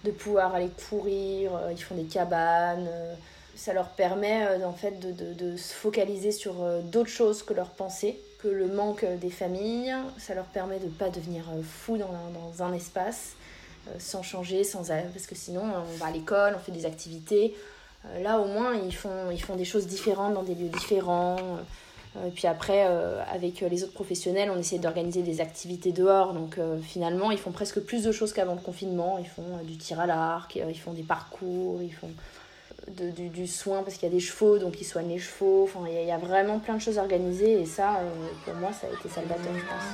De 0.03 0.12
pouvoir 0.12 0.55
aller 0.55 0.70
courir, 0.89 1.55
euh, 1.55 1.72
ils 1.72 1.81
font 1.81 1.96
des 1.96 2.05
cabanes. 2.05 2.88
euh, 2.88 3.13
ça 3.55 3.74
leur 3.74 3.89
permet 3.89 4.48
euh, 4.48 4.65
en 4.65 4.74
fait 4.74 5.00
de, 5.00 5.34
de, 5.34 5.58
se 5.58 5.74
focaliser 5.74 6.31
sur 6.31 6.53
d'autres 6.84 7.10
choses 7.10 7.43
que 7.43 7.53
leurs 7.53 7.70
pensées, 7.70 8.20
que 8.41 8.48
le 8.48 8.67
manque 8.67 9.05
des 9.20 9.29
familles. 9.29 9.93
Ça 10.17 10.34
leur 10.34 10.46
permet 10.46 10.79
de 10.79 10.86
ne 10.86 10.89
pas 10.89 11.10
devenir 11.10 11.43
fou 11.63 11.98
dans, 11.98 12.08
dans 12.08 12.63
un 12.63 12.74
espace 12.74 13.34
sans 13.98 14.22
changer, 14.24 14.63
sans 14.63 14.88
parce 14.88 15.25
que 15.27 15.36
sinon 15.36 15.63
on 15.63 15.98
va 15.98 16.08
à 16.08 16.12
l'école, 16.12 16.53
on 16.55 16.60
fait 16.60 16.72
des 16.72 16.86
activités. 16.86 17.55
Là 18.22 18.39
au 18.39 18.46
moins 18.46 18.74
ils 18.75 18.96
font, 18.96 19.29
ils 19.31 19.41
font 19.41 19.55
des 19.55 19.65
choses 19.65 19.86
différentes 19.86 20.34
dans 20.34 20.43
des 20.43 20.55
lieux 20.55 20.70
différents. 20.70 21.38
Euh, 22.18 22.27
et 22.27 22.32
puis 22.32 22.48
après, 22.48 22.86
euh, 22.88 23.22
avec 23.32 23.62
les 23.62 23.84
autres 23.84 23.94
professionnels, 23.94 24.51
on 24.53 24.60
essaie 24.60 24.80
d'organiser 24.80 25.22
des 25.22 25.41
activités 25.41 25.91
dehors. 25.91 26.34
Donc 26.34 26.58
euh, 26.58 26.80
finalement, 26.82 27.32
ils 27.32 27.38
font 27.38 27.51
presque 27.51 27.80
plus 27.80 28.03
de 28.03 28.12
choses 28.12 28.34
qu'avant 28.34 28.56
le 28.56 28.62
confinement. 28.62 29.18
Ils 29.20 29.27
font 29.27 29.44
euh, 29.60 29.63
du 29.63 29.77
tir 29.77 30.00
à 30.00 30.06
l'arc, 30.06 30.56
ils 30.56 30.80
font 30.80 30.94
des 30.94 31.03
parcours, 31.03 31.82
ils 31.82 31.94
font 31.94 32.10
du, 32.89 33.30
du, 33.30 33.48
soin 33.48 33.84
parce 33.84 33.96
qu'il 33.96 34.10
y 34.10 34.12
a 34.12 34.13
des 34.13 34.20
chevaux, 34.20 34.58
donc 34.58 34.82
ils 34.82 34.86
soignent 34.86 35.10
les 35.10 35.20
chevaux. 35.20 35.63
Enfin, 35.63 35.82
il 35.88 35.94
y, 35.94 36.06
y, 36.08 36.12
a 36.12 36.18
vraiment 36.18 36.60
plein 36.60 36.75
de 36.75 36.82
choses 36.82 36.98
organisées 36.98 37.62
et 37.62 37.65
ça, 37.65 37.98
euh, 37.98 38.10
pour 38.46 38.56
moi, 38.56 38.72
ça 38.74 38.88
a 38.88 38.94
été 38.94 39.08
salvateur, 39.10 39.53
je 39.53 39.62
pense. 39.62 39.86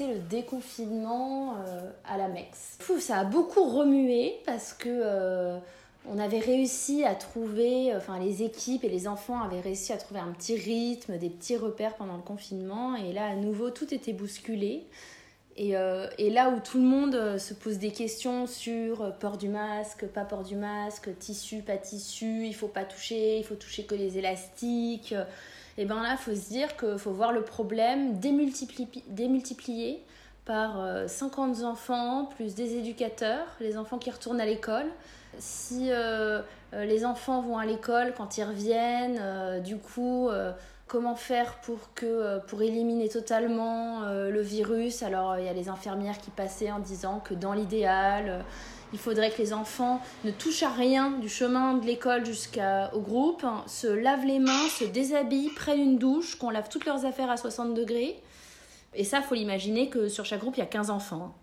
Le 0.00 0.18
déconfinement 0.18 1.56
euh, 1.56 1.90
à 2.04 2.16
la 2.16 2.28
MEX 2.28 2.76
Fou, 2.80 2.98
ça 2.98 3.18
a 3.18 3.24
beaucoup 3.24 3.64
remué 3.64 4.36
parce 4.46 4.72
que 4.72 4.88
euh, 4.88 5.58
on 6.08 6.18
avait 6.18 6.38
réussi 6.38 7.04
à 7.04 7.14
trouver, 7.14 7.94
enfin 7.94 8.18
les 8.18 8.42
équipes 8.42 8.84
et 8.84 8.88
les 8.88 9.06
enfants 9.06 9.40
avaient 9.42 9.60
réussi 9.60 9.92
à 9.92 9.96
trouver 9.96 10.20
un 10.20 10.32
petit 10.32 10.56
rythme, 10.56 11.18
des 11.18 11.28
petits 11.28 11.56
repères 11.56 11.96
pendant 11.96 12.16
le 12.16 12.22
confinement 12.22 12.94
et 12.96 13.12
là 13.12 13.26
à 13.26 13.34
nouveau 13.34 13.70
tout 13.70 13.92
était 13.92 14.12
bousculé. 14.12 14.86
Et, 15.56 15.76
euh, 15.76 16.06
et 16.16 16.30
là 16.30 16.50
où 16.50 16.60
tout 16.60 16.78
le 16.78 16.84
monde 16.84 17.36
se 17.36 17.52
pose 17.52 17.78
des 17.78 17.90
questions 17.90 18.46
sur 18.46 19.12
port 19.18 19.36
du 19.36 19.48
masque, 19.48 20.06
pas 20.06 20.24
port 20.24 20.42
du 20.42 20.56
masque, 20.56 21.10
tissu, 21.18 21.60
pas 21.60 21.76
tissu, 21.76 22.46
il 22.46 22.54
faut 22.54 22.68
pas 22.68 22.84
toucher, 22.84 23.38
il 23.38 23.44
faut 23.44 23.56
toucher 23.56 23.84
que 23.84 23.94
les 23.94 24.16
élastiques 24.16 25.14
et 25.78 25.84
bien 25.84 26.02
là, 26.02 26.10
il 26.12 26.18
faut 26.18 26.34
se 26.34 26.48
dire 26.48 26.76
qu'il 26.76 26.98
faut 26.98 27.12
voir 27.12 27.32
le 27.32 27.42
problème 27.42 28.18
démultipli 28.18 28.88
démultiplié 29.08 30.02
par 30.44 30.80
euh, 30.80 31.06
50 31.06 31.62
enfants, 31.62 32.24
plus 32.36 32.54
des 32.54 32.76
éducateurs, 32.76 33.46
les 33.60 33.76
enfants 33.76 33.98
qui 33.98 34.10
retournent 34.10 34.40
à 34.40 34.46
l'école. 34.46 34.86
Si 35.38 35.88
euh, 35.90 36.40
les 36.72 37.04
enfants 37.04 37.40
vont 37.40 37.58
à 37.58 37.66
l'école 37.66 38.14
quand 38.16 38.36
ils 38.36 38.44
reviennent, 38.44 39.18
euh, 39.20 39.60
du 39.60 39.76
coup, 39.76 40.28
euh, 40.28 40.52
comment 40.88 41.14
faire 41.14 41.54
pour, 41.62 41.78
que, 41.94 42.04
euh, 42.04 42.38
pour 42.40 42.62
éliminer 42.62 43.08
totalement 43.08 44.02
euh, 44.02 44.30
le 44.30 44.40
virus? 44.40 45.04
Alors, 45.04 45.38
il 45.38 45.44
y 45.44 45.48
a 45.48 45.52
les 45.52 45.68
infirmières 45.68 46.18
qui 46.18 46.30
passaient 46.30 46.72
en 46.72 46.80
disant 46.80 47.20
que 47.20 47.32
dans 47.34 47.52
l'idéal, 47.52 48.44
il 48.92 48.98
faudrait 48.98 49.30
que 49.30 49.38
les 49.38 49.52
enfants 49.52 50.00
ne 50.24 50.30
touchent 50.30 50.62
à 50.62 50.70
rien 50.70 51.10
du 51.12 51.28
chemin 51.28 51.74
de 51.74 51.86
l'école 51.86 52.24
jusqu'au 52.26 53.00
groupe, 53.00 53.44
hein, 53.44 53.62
se 53.66 53.86
lavent 53.86 54.24
les 54.24 54.38
mains, 54.38 54.68
se 54.68 54.84
déshabillent, 54.84 55.50
prennent 55.50 55.80
une 55.80 55.98
douche, 55.98 56.36
qu'on 56.36 56.50
lave 56.50 56.68
toutes 56.68 56.86
leurs 56.86 57.04
affaires 57.04 57.30
à 57.30 57.36
60 57.36 57.74
degrés. 57.74 58.20
Et 58.94 59.04
ça, 59.04 59.22
faut 59.22 59.34
l'imaginer 59.34 59.88
que 59.88 60.08
sur 60.08 60.24
chaque 60.24 60.40
groupe, 60.40 60.56
il 60.56 60.60
y 60.60 60.64
a 60.64 60.66
15 60.66 60.90
enfants. 60.90 61.34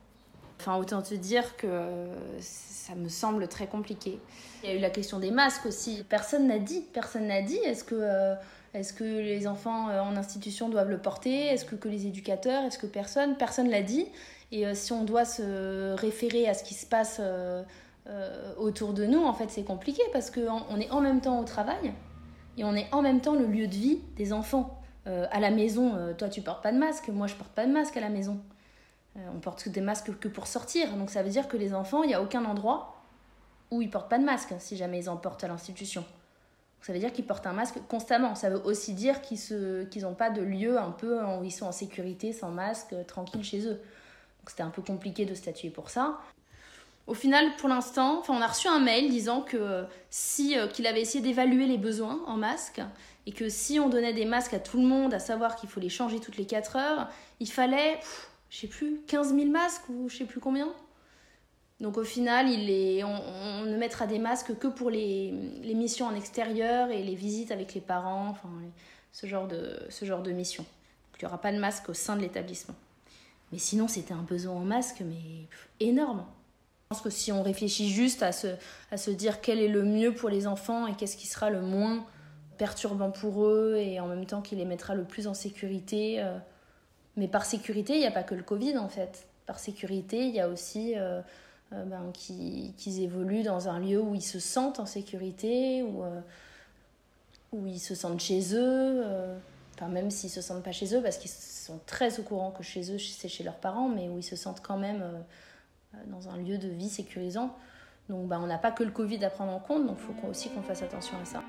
Enfin, 0.60 0.76
autant 0.78 1.02
te 1.02 1.14
dire 1.14 1.56
que 1.56 2.08
ça 2.42 2.96
me 2.96 3.10
semble 3.10 3.48
très 3.48 3.68
compliqué. 3.68 4.20
Il 4.64 4.70
y 4.70 4.74
a 4.74 4.76
eu 4.76 4.80
la 4.80 4.90
question 4.90 5.20
des 5.20 5.32
masques 5.32 5.66
aussi. 5.66 6.04
Personne 6.10 6.48
n'a 6.48 6.60
dit, 6.60 6.84
personne 6.94 7.28
n'a 7.28 7.42
dit. 7.42 7.58
Est-ce 7.58 7.84
que, 7.84 7.96
euh, 7.96 8.34
est-ce 8.74 8.92
que 8.92 9.04
les 9.04 9.48
enfants 9.48 9.90
euh, 9.90 10.02
en 10.02 10.18
institution 10.18 10.68
doivent 10.68 10.90
le 10.90 10.98
porter? 10.98 11.48
Est-ce 11.48 11.64
que, 11.64 11.76
que 11.76 11.88
les 11.88 12.08
éducateurs? 12.08 12.64
Est-ce 12.64 12.80
que 12.80 12.88
personne? 12.88 13.38
Personne 13.38 13.70
l'a 13.70 13.84
dit. 13.84 14.08
Et 14.52 14.66
euh, 14.66 14.74
si 14.74 14.94
on 14.94 15.04
doit 15.04 15.26
se 15.26 15.94
référer 15.94 16.48
à 16.48 16.54
ce 16.54 16.64
qui 16.64 16.74
se 16.74 16.86
passe 16.86 17.18
euh, 17.20 17.64
euh, 18.10 18.54
autour 18.58 18.94
de 18.94 19.06
nous, 19.06 19.24
en 19.24 19.34
fait, 19.34 19.50
c'est 19.50 19.64
compliqué 19.64 20.02
parce 20.14 20.32
qu'on 20.32 20.62
on 20.70 20.80
est 20.80 20.90
en 20.92 21.02
même 21.02 21.20
temps 21.22 21.40
au 21.40 21.44
travail 21.44 21.94
et 22.58 22.64
on 22.64 22.74
est 22.74 22.88
en 22.94 23.02
même 23.02 23.20
temps 23.20 23.36
le 23.36 23.46
lieu 23.46 23.68
de 23.68 23.76
vie 23.76 24.00
des 24.16 24.34
enfants. 24.34 24.82
Euh, 25.08 25.26
à 25.32 25.40
la 25.40 25.52
maison, 25.52 26.14
toi, 26.18 26.30
tu 26.30 26.42
portes 26.42 26.64
pas 26.64 26.72
de 26.72 26.78
masque, 26.78 27.10
moi, 27.10 27.28
je 27.28 27.36
porte 27.36 27.52
pas 27.52 27.66
de 27.66 27.72
masque 27.72 27.96
à 27.98 28.02
la 28.02 28.10
maison. 28.10 28.40
Euh, 29.18 29.20
on 29.36 29.40
porte 29.40 29.68
des 29.70 29.82
masques 29.82 30.18
que 30.20 30.28
pour 30.28 30.48
sortir. 30.48 30.96
Donc, 30.96 31.10
ça 31.10 31.24
veut 31.24 31.30
dire 31.30 31.48
que 31.48 31.58
les 31.58 31.74
enfants, 31.74 32.04
il 32.04 32.08
n'y 32.08 32.14
a 32.14 32.22
aucun 32.22 32.46
endroit 32.46 32.96
où 33.72 33.82
ils 33.82 33.90
portent 33.90 34.10
pas 34.10 34.20
de 34.20 34.24
masque 34.24 34.54
si 34.60 34.78
jamais 34.78 35.00
ils 35.00 35.10
en 35.10 35.18
portent 35.18 35.44
à 35.44 35.48
l'institution. 35.48 36.06
Ça 36.82 36.94
veut 36.94 37.00
dire 37.00 37.12
qu'ils 37.12 37.26
portent 37.26 37.48
un 37.48 37.54
masque 37.54 37.80
constamment. 37.90 38.36
Ça 38.36 38.50
veut 38.50 38.62
aussi 38.64 38.94
dire 38.94 39.22
qu'ils 39.22 40.04
n'ont 40.04 40.14
pas 40.14 40.30
de 40.30 40.42
lieu 40.42 40.78
un 40.78 40.92
peu 40.92 41.22
où 41.22 41.44
ils 41.44 41.52
sont 41.52 41.66
en 41.66 41.72
sécurité, 41.74 42.32
sans 42.32 42.50
masque, 42.50 42.96
tranquille 43.08 43.44
chez 43.44 43.68
eux 43.68 43.82
c'était 44.50 44.64
un 44.64 44.70
peu 44.70 44.82
compliqué 44.82 45.26
de 45.26 45.34
statuer 45.34 45.70
pour 45.70 45.90
ça. 45.90 46.20
Au 47.08 47.14
final, 47.14 47.56
pour 47.58 47.70
l'instant, 47.70 48.22
on 48.28 48.42
a 48.42 48.48
reçu 48.48 48.68
un 48.68 48.80
mail 48.80 49.10
disant 49.10 49.42
que 49.42 49.86
si 50.10 50.58
euh, 50.58 50.68
qu'il 50.68 50.86
avait 50.88 51.02
essayé 51.02 51.24
d'évaluer 51.24 51.66
les 51.66 51.78
besoins 51.78 52.20
en 52.28 52.36
masques 52.36 52.82
et 53.26 53.32
que 53.32 53.48
si 53.48 53.80
on 53.80 53.88
donnait 53.88 54.14
des 54.14 54.26
masques 54.26 54.54
à 54.54 54.60
tout 54.60 54.78
le 54.78 54.86
monde, 54.86 55.14
à 55.14 55.20
savoir 55.20 55.56
qu'il 55.56 55.70
faut 55.70 55.80
les 55.80 55.90
changer 55.90 56.20
toutes 56.20 56.38
les 56.38 56.46
4 56.46 56.76
heures, 56.76 57.10
il 57.40 57.50
fallait, 57.50 58.00
je 58.50 58.58
sais 58.58 58.68
plus, 58.68 59.00
15 59.08 59.34
000 59.34 59.50
masques 59.50 59.88
ou 59.90 60.10
je 60.10 60.18
sais 60.18 60.26
plus 60.26 60.42
combien. 60.42 60.70
Donc 61.80 61.98
au 61.98 62.04
final, 62.04 62.50
il 62.50 63.06
on, 63.06 63.66
ne 63.66 63.78
mettra 63.78 64.08
des 64.08 64.20
masques 64.20 64.58
que 64.58 64.68
pour 64.68 64.90
les, 64.90 65.32
les, 65.62 65.76
missions 65.76 66.08
en 66.08 66.16
extérieur 66.16 66.90
et 66.90 67.04
les 67.04 67.16
visites 67.16 67.52
avec 67.52 67.74
les 67.76 67.82
parents, 67.82 68.30
enfin 68.30 68.50
ce 69.12 69.28
genre 69.28 69.48
de, 69.48 69.80
de 70.24 70.32
mission. 70.32 70.66
il 71.16 71.24
n'y 71.24 71.28
aura 71.28 71.40
pas 71.40 71.52
de 71.52 71.60
masque 71.60 71.90
au 71.90 71.94
sein 71.94 72.16
de 72.16 72.22
l'établissement. 72.22 72.76
Mais 73.52 73.58
sinon, 73.60 73.88
c'était 73.88 74.14
un 74.14 74.24
besoin 74.24 74.56
en 74.56 74.66
masque, 74.66 75.02
mais 75.06 75.48
énorme. 75.80 76.26
Je 76.90 76.96
pense 76.96 77.02
que 77.02 77.10
si 77.10 77.32
on 77.32 77.44
réfléchit 77.44 77.90
juste 77.90 78.24
à 78.24 78.32
se, 78.32 78.48
à 78.92 78.98
se 78.98 79.12
dire 79.12 79.42
quel 79.42 79.60
est 79.60 79.68
le 79.68 79.84
mieux 79.84 80.14
pour 80.14 80.30
les 80.30 80.48
enfants 80.48 80.88
et 80.88 80.96
qu'est-ce 80.96 81.18
qui 81.18 81.28
sera 81.28 81.50
le 81.50 81.62
moins 81.62 82.06
perturbant 82.58 83.12
pour 83.12 83.46
eux 83.46 83.76
et 83.78 84.00
en 84.00 84.08
même 84.08 84.26
temps 84.26 84.42
qui 84.42 84.56
les 84.56 84.66
mettra 84.66 84.96
le 84.96 85.04
plus 85.04 85.28
en 85.28 85.34
sécurité. 85.34 86.22
Euh, 86.22 86.38
mais 87.16 87.28
par 87.28 87.46
sécurité, 87.46 87.94
il 87.94 88.00
n'y 88.00 88.06
a 88.06 88.12
pas 88.12 88.24
que 88.24 88.36
le 88.36 88.44
Covid 88.44 88.78
en 88.78 88.90
fait. 88.90 89.28
Par 89.46 89.60
sécurité, 89.60 90.28
il 90.28 90.36
y 90.36 90.40
a 90.40 90.50
aussi 90.50 90.94
euh, 90.96 91.22
euh, 91.74 91.84
ben, 91.86 92.12
qu'ils 92.14 93.02
évoluent 93.02 93.44
dans 93.44 93.70
un 93.70 93.80
lieu 93.80 94.00
où 94.00 94.16
ils 94.16 94.22
se 94.22 94.40
sentent 94.40 94.80
en 94.80 94.86
sécurité, 94.86 95.84
où, 95.84 96.04
où 97.54 97.68
ils 97.68 97.80
se 97.80 97.96
sentent 97.96 98.22
chez 98.22 98.56
eux. 98.56 99.04
Enfin, 99.80 99.90
même 99.90 100.10
s'ils 100.10 100.32
se 100.32 100.42
sentent 100.42 100.64
pas 100.64 100.72
chez 100.72 100.96
eux, 100.96 101.04
parce 101.04 101.18
qu'ils 101.18 101.30
sont 101.30 101.80
très 101.86 102.20
au 102.20 102.24
courant 102.24 102.50
que 102.50 102.64
chez 102.64 102.92
eux, 102.92 102.98
c'est 102.98 103.28
chez 103.28 103.44
leurs 103.44 103.58
parents, 103.58 103.90
mais 103.90 104.10
où 104.10 104.18
ils 104.18 104.24
se 104.24 104.36
sentent 104.36 104.62
quand 104.62 104.78
même 104.78 105.04
dans 106.08 106.30
un 106.30 106.38
lieu 106.38 106.58
de 106.58 106.68
vie 106.68 106.90
sécurisant. 106.90 107.56
Donc 108.10 108.28
ben, 108.28 108.40
on 108.42 108.48
n'a 108.48 108.58
pas 108.58 108.72
que 108.72 108.84
le 108.84 108.90
Covid 108.90 109.24
à 109.24 109.30
prendre 109.30 109.52
en 109.52 109.60
compte, 109.60 109.86
donc 109.86 109.98
il 110.00 110.16
faut 110.16 110.28
aussi 110.28 110.50
qu'on 110.50 110.64
fasse 110.64 110.82
attention 110.82 111.16
à 111.22 111.26
ça. 111.26 111.44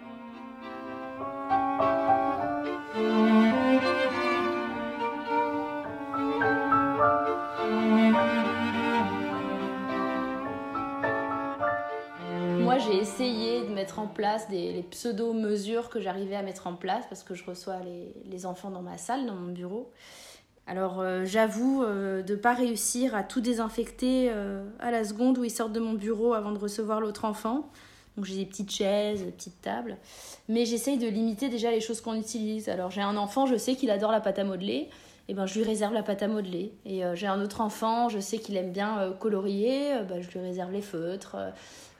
Moi, 12.60 12.76
j'ai 12.78 12.98
essayé 12.98 13.57
mettre 13.88 14.00
en 14.00 14.06
place 14.06 14.50
des, 14.50 14.84
pseudo-mesures 14.90 15.88
que 15.88 15.98
j'arrivais 15.98 16.36
à 16.36 16.42
mettre 16.42 16.66
en 16.66 16.74
place 16.74 17.06
parce 17.08 17.22
que 17.22 17.34
je 17.34 17.42
reçois 17.42 17.76
les, 18.30 18.44
enfants 18.44 18.70
dans 18.70 18.82
ma 18.82 18.98
salle, 18.98 19.24
dans 19.24 19.34
mon 19.34 19.50
bureau. 19.50 19.90
Alors 20.66 21.00
euh, 21.00 21.24
j'avoue 21.24 21.82
euh, 21.82 22.22
de 22.22 22.34
pas 22.34 22.52
réussir 22.52 23.14
à 23.14 23.22
tout 23.22 23.40
désinfecter 23.40 24.28
euh, 24.30 24.62
à 24.78 24.90
la 24.90 25.04
seconde 25.04 25.38
où 25.38 25.44
ils 25.44 25.50
sortent 25.50 25.72
de 25.72 25.80
mon 25.80 25.94
bureau 25.94 26.34
avant 26.34 26.52
de 26.52 26.58
recevoir 26.58 27.00
l'autre 27.00 27.24
enfant. 27.24 27.70
Donc 28.16 28.26
j'ai 28.26 28.36
des 28.36 28.44
petites 28.44 28.70
chaises, 28.70 29.24
des 29.24 29.30
petites 29.30 29.62
tables. 29.62 29.96
Mais 30.50 30.66
j'essaye 30.66 30.98
de 30.98 31.08
limiter 31.08 31.48
déjà 31.48 31.70
les 31.70 31.80
choses 31.80 32.02
qu'on 32.02 32.14
utilise. 32.14 32.68
Alors 32.68 32.90
j'ai 32.90 33.00
un 33.00 33.16
enfant, 33.16 33.46
je 33.46 33.56
sais 33.56 33.74
qu'il 33.74 33.90
adore 33.90 34.12
la 34.12 34.20
pâte 34.20 34.38
à 34.38 34.44
modeler. 34.44 34.90
Eh 35.28 35.34
ben, 35.34 35.46
je 35.46 35.58
lui 35.58 35.64
réserve 35.64 35.92
la 35.92 36.02
pâte 36.02 36.22
à 36.22 36.28
modeler. 36.28 36.72
Et 36.86 37.02
j'ai 37.14 37.26
un 37.26 37.40
autre 37.42 37.60
enfant, 37.60 38.08
je 38.08 38.18
sais 38.18 38.38
qu'il 38.38 38.56
aime 38.56 38.72
bien 38.72 39.14
colorier, 39.20 39.92
ben, 40.08 40.22
je 40.22 40.30
lui 40.30 40.40
réserve 40.40 40.72
les 40.72 40.80
feutres. 40.80 41.36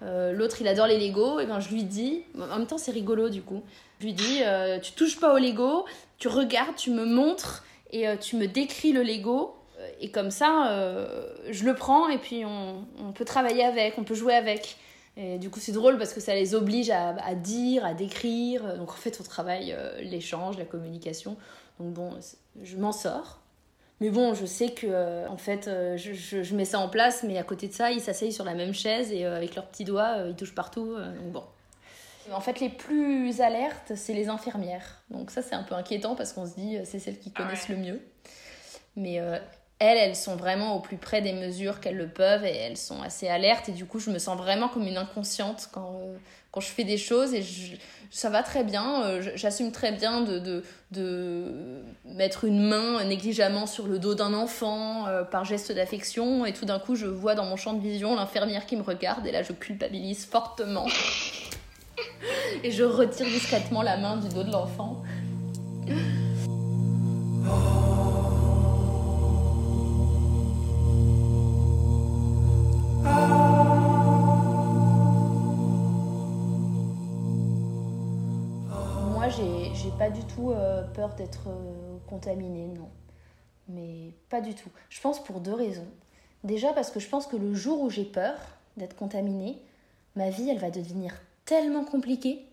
L'autre, 0.00 0.62
il 0.62 0.68
adore 0.68 0.86
les 0.86 0.98
Lego, 0.98 1.38
et 1.38 1.44
ben, 1.44 1.60
je 1.60 1.68
lui 1.68 1.84
dis, 1.84 2.22
en 2.40 2.58
même 2.58 2.66
temps 2.66 2.78
c'est 2.78 2.90
rigolo 2.90 3.28
du 3.28 3.42
coup, 3.42 3.62
je 4.00 4.06
lui 4.06 4.14
dis, 4.14 4.40
tu 4.80 4.92
touches 4.92 5.20
pas 5.20 5.34
au 5.34 5.38
Lego, 5.38 5.84
tu 6.16 6.28
regardes, 6.28 6.74
tu 6.74 6.90
me 6.90 7.04
montres, 7.04 7.64
et 7.90 8.08
euh, 8.08 8.16
tu 8.16 8.36
me 8.36 8.46
décris 8.46 8.92
le 8.92 9.02
Lego 9.02 9.56
euh, 9.78 9.88
et 10.00 10.10
comme 10.10 10.30
ça 10.30 10.72
euh, 10.72 11.26
je 11.50 11.64
le 11.64 11.74
prends 11.74 12.08
et 12.08 12.18
puis 12.18 12.44
on, 12.44 12.84
on, 12.98 13.12
peut 13.12 13.24
travailler 13.24 13.64
avec, 13.64 13.98
on 13.98 14.04
peut 14.04 14.14
jouer 14.14 14.34
avec. 14.34 14.76
Et 15.16 15.38
du 15.38 15.50
coup 15.50 15.58
c'est 15.58 15.72
drôle 15.72 15.98
parce 15.98 16.12
que 16.12 16.20
ça 16.20 16.34
les 16.34 16.54
oblige 16.54 16.90
à, 16.90 17.16
à, 17.24 17.34
dire, 17.34 17.84
à 17.84 17.94
décrire. 17.94 18.76
Donc 18.76 18.90
en 18.90 18.96
fait 18.96 19.18
on 19.20 19.24
travaille 19.24 19.76
l'échange, 20.00 20.58
la 20.58 20.64
communication. 20.64 21.36
Donc 21.78 21.92
bon, 21.92 22.18
je 22.62 22.76
m'en 22.76 22.92
sors. 22.92 23.40
Mais 24.00 24.10
bon, 24.10 24.32
je 24.34 24.46
sais 24.46 24.70
que 24.70 25.26
en 25.28 25.36
fait, 25.36 25.64
je, 25.96 26.12
je, 26.12 26.42
je, 26.44 26.54
mets 26.54 26.64
ça 26.64 26.78
en 26.78 26.88
place, 26.88 27.24
mais 27.24 27.36
à 27.36 27.42
côté 27.42 27.66
de 27.66 27.72
ça, 27.72 27.90
ils 27.90 28.00
s'asseyent 28.00 28.32
sur 28.32 28.44
la 28.44 28.54
même 28.54 28.72
chaise 28.72 29.10
et 29.12 29.24
avec 29.24 29.56
leurs 29.56 29.66
petits 29.66 29.84
doigts, 29.84 30.18
ils 30.28 30.36
touchent 30.36 30.54
partout. 30.54 30.94
donc 30.96 31.32
bon, 31.32 31.42
en 32.32 32.40
fait, 32.40 32.60
les 32.60 32.68
plus 32.68 33.40
alertes, 33.40 33.92
c'est 33.94 34.14
les 34.14 34.28
infirmières. 34.28 35.02
Donc 35.10 35.30
ça, 35.30 35.42
c'est 35.42 35.54
un 35.54 35.62
peu 35.62 35.74
inquiétant 35.74 36.14
parce 36.14 36.32
qu'on 36.32 36.46
se 36.46 36.54
dit, 36.54 36.76
euh, 36.76 36.82
c'est 36.84 36.98
celles 36.98 37.18
qui 37.18 37.32
ah 37.34 37.42
connaissent 37.42 37.68
le 37.68 37.76
mieux. 37.76 38.00
Mais 38.96 39.20
euh, 39.20 39.38
elles, 39.78 39.98
elles 39.98 40.16
sont 40.16 40.36
vraiment 40.36 40.76
au 40.76 40.80
plus 40.80 40.96
près 40.96 41.22
des 41.22 41.32
mesures 41.32 41.80
qu'elles 41.80 41.96
le 41.96 42.08
peuvent 42.08 42.44
et 42.44 42.56
elles 42.56 42.76
sont 42.76 43.00
assez 43.02 43.28
alertes. 43.28 43.68
Et 43.68 43.72
du 43.72 43.84
coup, 43.84 43.98
je 43.98 44.10
me 44.10 44.18
sens 44.18 44.36
vraiment 44.36 44.68
comme 44.68 44.86
une 44.86 44.96
inconsciente 44.96 45.68
quand, 45.72 46.00
euh, 46.02 46.16
quand 46.50 46.60
je 46.60 46.68
fais 46.68 46.84
des 46.84 46.98
choses 46.98 47.34
et 47.34 47.44
ça 48.10 48.30
va 48.30 48.42
très 48.42 48.64
bien. 48.64 49.20
J'assume 49.34 49.70
très 49.70 49.92
bien 49.92 50.22
de, 50.22 50.38
de, 50.38 50.64
de, 50.90 51.82
mettre 52.06 52.44
une 52.44 52.66
main 52.66 53.04
négligemment 53.04 53.66
sur 53.66 53.86
le 53.86 53.98
dos 53.98 54.14
d'un 54.14 54.34
enfant 54.34 55.04
par 55.30 55.44
geste 55.44 55.72
d'affection. 55.72 56.46
Et 56.46 56.52
tout 56.52 56.64
d'un 56.64 56.78
coup, 56.78 56.96
je 56.96 57.06
vois 57.06 57.34
dans 57.34 57.44
mon 57.44 57.56
champ 57.56 57.74
de 57.74 57.82
vision 57.82 58.16
l'infirmière 58.16 58.66
qui 58.66 58.76
me 58.76 58.82
regarde 58.82 59.26
et 59.26 59.32
là, 59.32 59.42
je 59.42 59.52
culpabilise 59.52 60.24
fortement. 60.24 60.86
et 62.64 62.70
je 62.70 62.84
retire 62.84 63.26
discrètement 63.26 63.82
la 63.82 63.96
main 63.96 64.16
du 64.16 64.28
dos 64.28 64.42
de 64.42 64.50
l'enfant. 64.50 65.02
Moi, 79.12 79.28
j'ai 79.28 79.90
pas 79.98 80.10
du 80.10 80.22
tout 80.24 80.50
euh, 80.50 80.82
peur 80.94 81.14
d'être 81.14 81.48
euh, 81.48 81.96
contaminée, 82.08 82.66
non. 82.68 82.88
Mais 83.68 84.12
pas 84.30 84.40
du 84.40 84.54
tout. 84.54 84.70
Je 84.88 85.00
pense 85.00 85.22
pour 85.22 85.40
deux 85.40 85.54
raisons. 85.54 85.86
Déjà 86.44 86.72
parce 86.72 86.90
que 86.90 87.00
je 87.00 87.08
pense 87.08 87.26
que 87.26 87.36
le 87.36 87.54
jour 87.54 87.80
où 87.80 87.90
j'ai 87.90 88.04
peur 88.04 88.36
d'être 88.76 88.96
contaminée, 88.96 89.58
ma 90.16 90.30
vie, 90.30 90.48
elle 90.48 90.58
va 90.58 90.70
devenir 90.70 91.14
tellement 91.44 91.84
compliqué. 91.84 92.44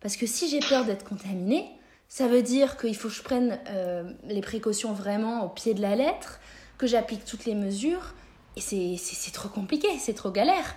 Parce 0.00 0.16
que 0.16 0.26
si 0.26 0.48
j'ai 0.48 0.60
peur 0.60 0.84
d'être 0.84 1.04
contaminée, 1.04 1.68
ça 2.08 2.28
veut 2.28 2.42
dire 2.42 2.76
qu'il 2.76 2.94
faut 2.96 3.08
que 3.08 3.14
je 3.14 3.22
prenne 3.22 3.58
euh, 3.68 4.12
les 4.24 4.40
précautions 4.40 4.92
vraiment 4.92 5.44
au 5.44 5.48
pied 5.48 5.74
de 5.74 5.82
la 5.82 5.96
lettre, 5.96 6.40
que 6.78 6.86
j'applique 6.86 7.24
toutes 7.24 7.44
les 7.44 7.54
mesures. 7.54 8.14
Et 8.56 8.60
c'est 8.60 9.32
trop 9.32 9.48
compliqué, 9.48 9.88
c'est 9.98 10.14
trop 10.14 10.30
galère. 10.30 10.74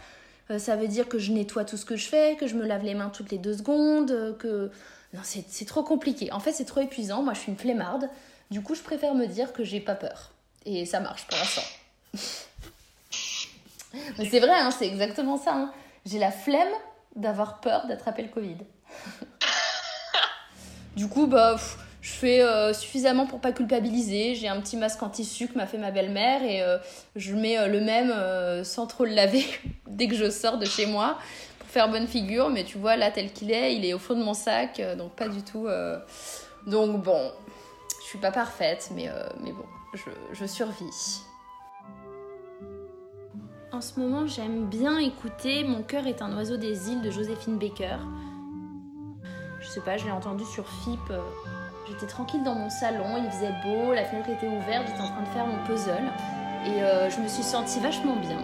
Euh, 0.50 0.60
ça 0.60 0.76
veut 0.76 0.88
dire 0.88 1.08
que 1.10 1.20
je 1.20 1.32
nettoie 1.32 1.66
tout 1.66 1.78
ce 1.78 1.86
que 1.86 1.96
je 1.96 2.08
fais, 2.08 2.36
que 2.40 2.48
je 2.48 2.56
me 2.56 2.66
lave 2.66 2.84
les 2.84 2.96
mains 2.96 3.10
toutes 3.10 3.32
les 3.32 3.38
deux 3.38 3.58
secondes, 3.58 4.36
que... 4.40 4.72
Non, 5.13 5.22
c'est 5.24 5.66
trop 5.66 5.84
compliqué. 5.84 6.32
En 6.34 6.40
fait, 6.40 6.52
c'est 6.52 6.66
trop 6.66 6.82
épuisant. 6.82 7.24
Moi, 7.24 7.34
je 7.34 7.40
suis 7.40 7.52
une 7.52 7.58
flemmarde. 7.58 8.10
Du 8.52 8.62
coup, 8.62 8.76
je 8.76 8.82
préfère 8.82 9.13
me 9.13 9.26
dire 9.26 9.54
que 9.54 9.63
j'ai 9.63 9.80
pas 9.80 9.96
peur. 9.96 10.32
Et 10.66 10.86
ça 10.86 11.00
marche 11.00 11.26
pour 11.28 11.38
l'instant. 11.38 11.62
Mais 14.18 14.26
c'est 14.30 14.40
vrai, 14.40 14.60
hein, 14.60 14.72
c'est 14.72 14.88
exactement 14.88 15.38
ça. 15.38 15.54
Hein. 15.56 15.72
J'ai 16.06 16.20
la 16.20 16.32
flemme 16.32 16.74
d'avoir 17.16 17.62
peur 17.62 17.88
d'attraper 17.88 18.24
le 18.24 18.30
Covid. 18.30 18.58
du 20.96 21.08
coup, 21.08 21.28
bah, 21.28 21.58
je 22.08 22.13
fais 22.13 22.41
euh, 22.41 22.72
suffisamment 22.72 23.26
pour 23.26 23.41
pas 23.41 23.52
culpabiliser. 23.52 24.34
J'ai 24.34 24.48
un 24.48 24.62
petit 24.62 24.78
masque 24.78 25.04
anti-sucre 25.04 25.54
que 25.54 25.58
m'a 25.58 25.67
fait 25.67 25.78
ma 25.78 25.91
belle-mère 25.91 26.41
et 26.41 26.62
euh, 26.62 26.78
je 27.17 27.36
mets 27.36 27.58
euh, 27.58 27.67
le 27.67 27.82
même 27.82 28.63
sans 28.63 28.88
trop 28.88 29.04
le 29.04 29.12
laver 29.12 29.46
dès 29.88 30.08
que 30.08 30.15
je 30.15 30.30
sors 30.30 30.58
de 30.58 30.63
chez 30.63 30.86
moi 30.86 31.17
pour 31.60 31.67
faire 31.67 31.89
bonne 31.89 32.08
figure. 32.08 32.50
Mais 32.50 32.63
tu 32.63 32.78
vois, 32.78 32.96
là, 32.96 33.12
tel 33.12 33.34
qu'il 33.34 33.52
est, 33.52 33.76
il 33.76 33.84
est 33.84 33.93
au 33.93 34.00
fond 34.00 34.15
de 34.15 34.24
mon 34.24 34.34
sac, 34.34 34.82
donc 34.98 35.17
pas 35.17 35.28
du 35.28 35.43
tout. 35.43 35.67
Donc 36.65 37.04
bon, 37.04 37.30
je 38.02 38.08
suis 38.08 38.20
pas 38.20 38.32
parfaite, 38.32 38.89
mais, 38.96 39.10
mais 39.43 39.52
bon, 39.52 39.65
je, 39.93 40.10
je 40.32 40.46
survis. 40.46 41.22
En 43.74 43.82
ce 43.82 44.00
moment, 44.00 44.26
j'aime 44.28 44.65
bien 44.67 44.98
écouter 44.98 45.65
Mon 45.65 45.84
cœur 45.84 46.08
est 46.08 46.22
un 46.22 46.36
oiseau 46.38 46.56
des 46.56 46.89
îles 46.89 47.02
de 47.02 47.12
Joséphine 47.12 47.58
Baker. 47.58 47.98
Je 49.60 49.67
sais 49.67 49.82
pas, 49.82 49.98
je 49.98 50.06
l'ai 50.06 50.12
entendu 50.12 50.46
sur 50.46 50.65
FIP. 50.65 51.12
J'étais 51.88 52.06
tranquille 52.06 52.43
dans 52.43 52.56
mon 52.56 52.69
salon, 52.69 53.15
il 53.17 53.30
faisait 53.32 53.54
beau, 53.63 53.93
la 53.93 54.04
fenêtre 54.04 54.30
était 54.30 54.47
ouverte, 54.47 54.88
j'étais 54.88 55.02
en 55.02 55.08
train 55.08 55.21
de 55.21 55.28
faire 55.30 55.47
mon 55.47 55.63
puzzle 55.63 56.12
et 56.65 56.84
euh, 56.84 57.10
je 57.10 57.21
me 57.21 57.28
suis 57.28 57.43
sentie 57.43 57.80
vachement 57.80 58.17
bien. 58.17 58.39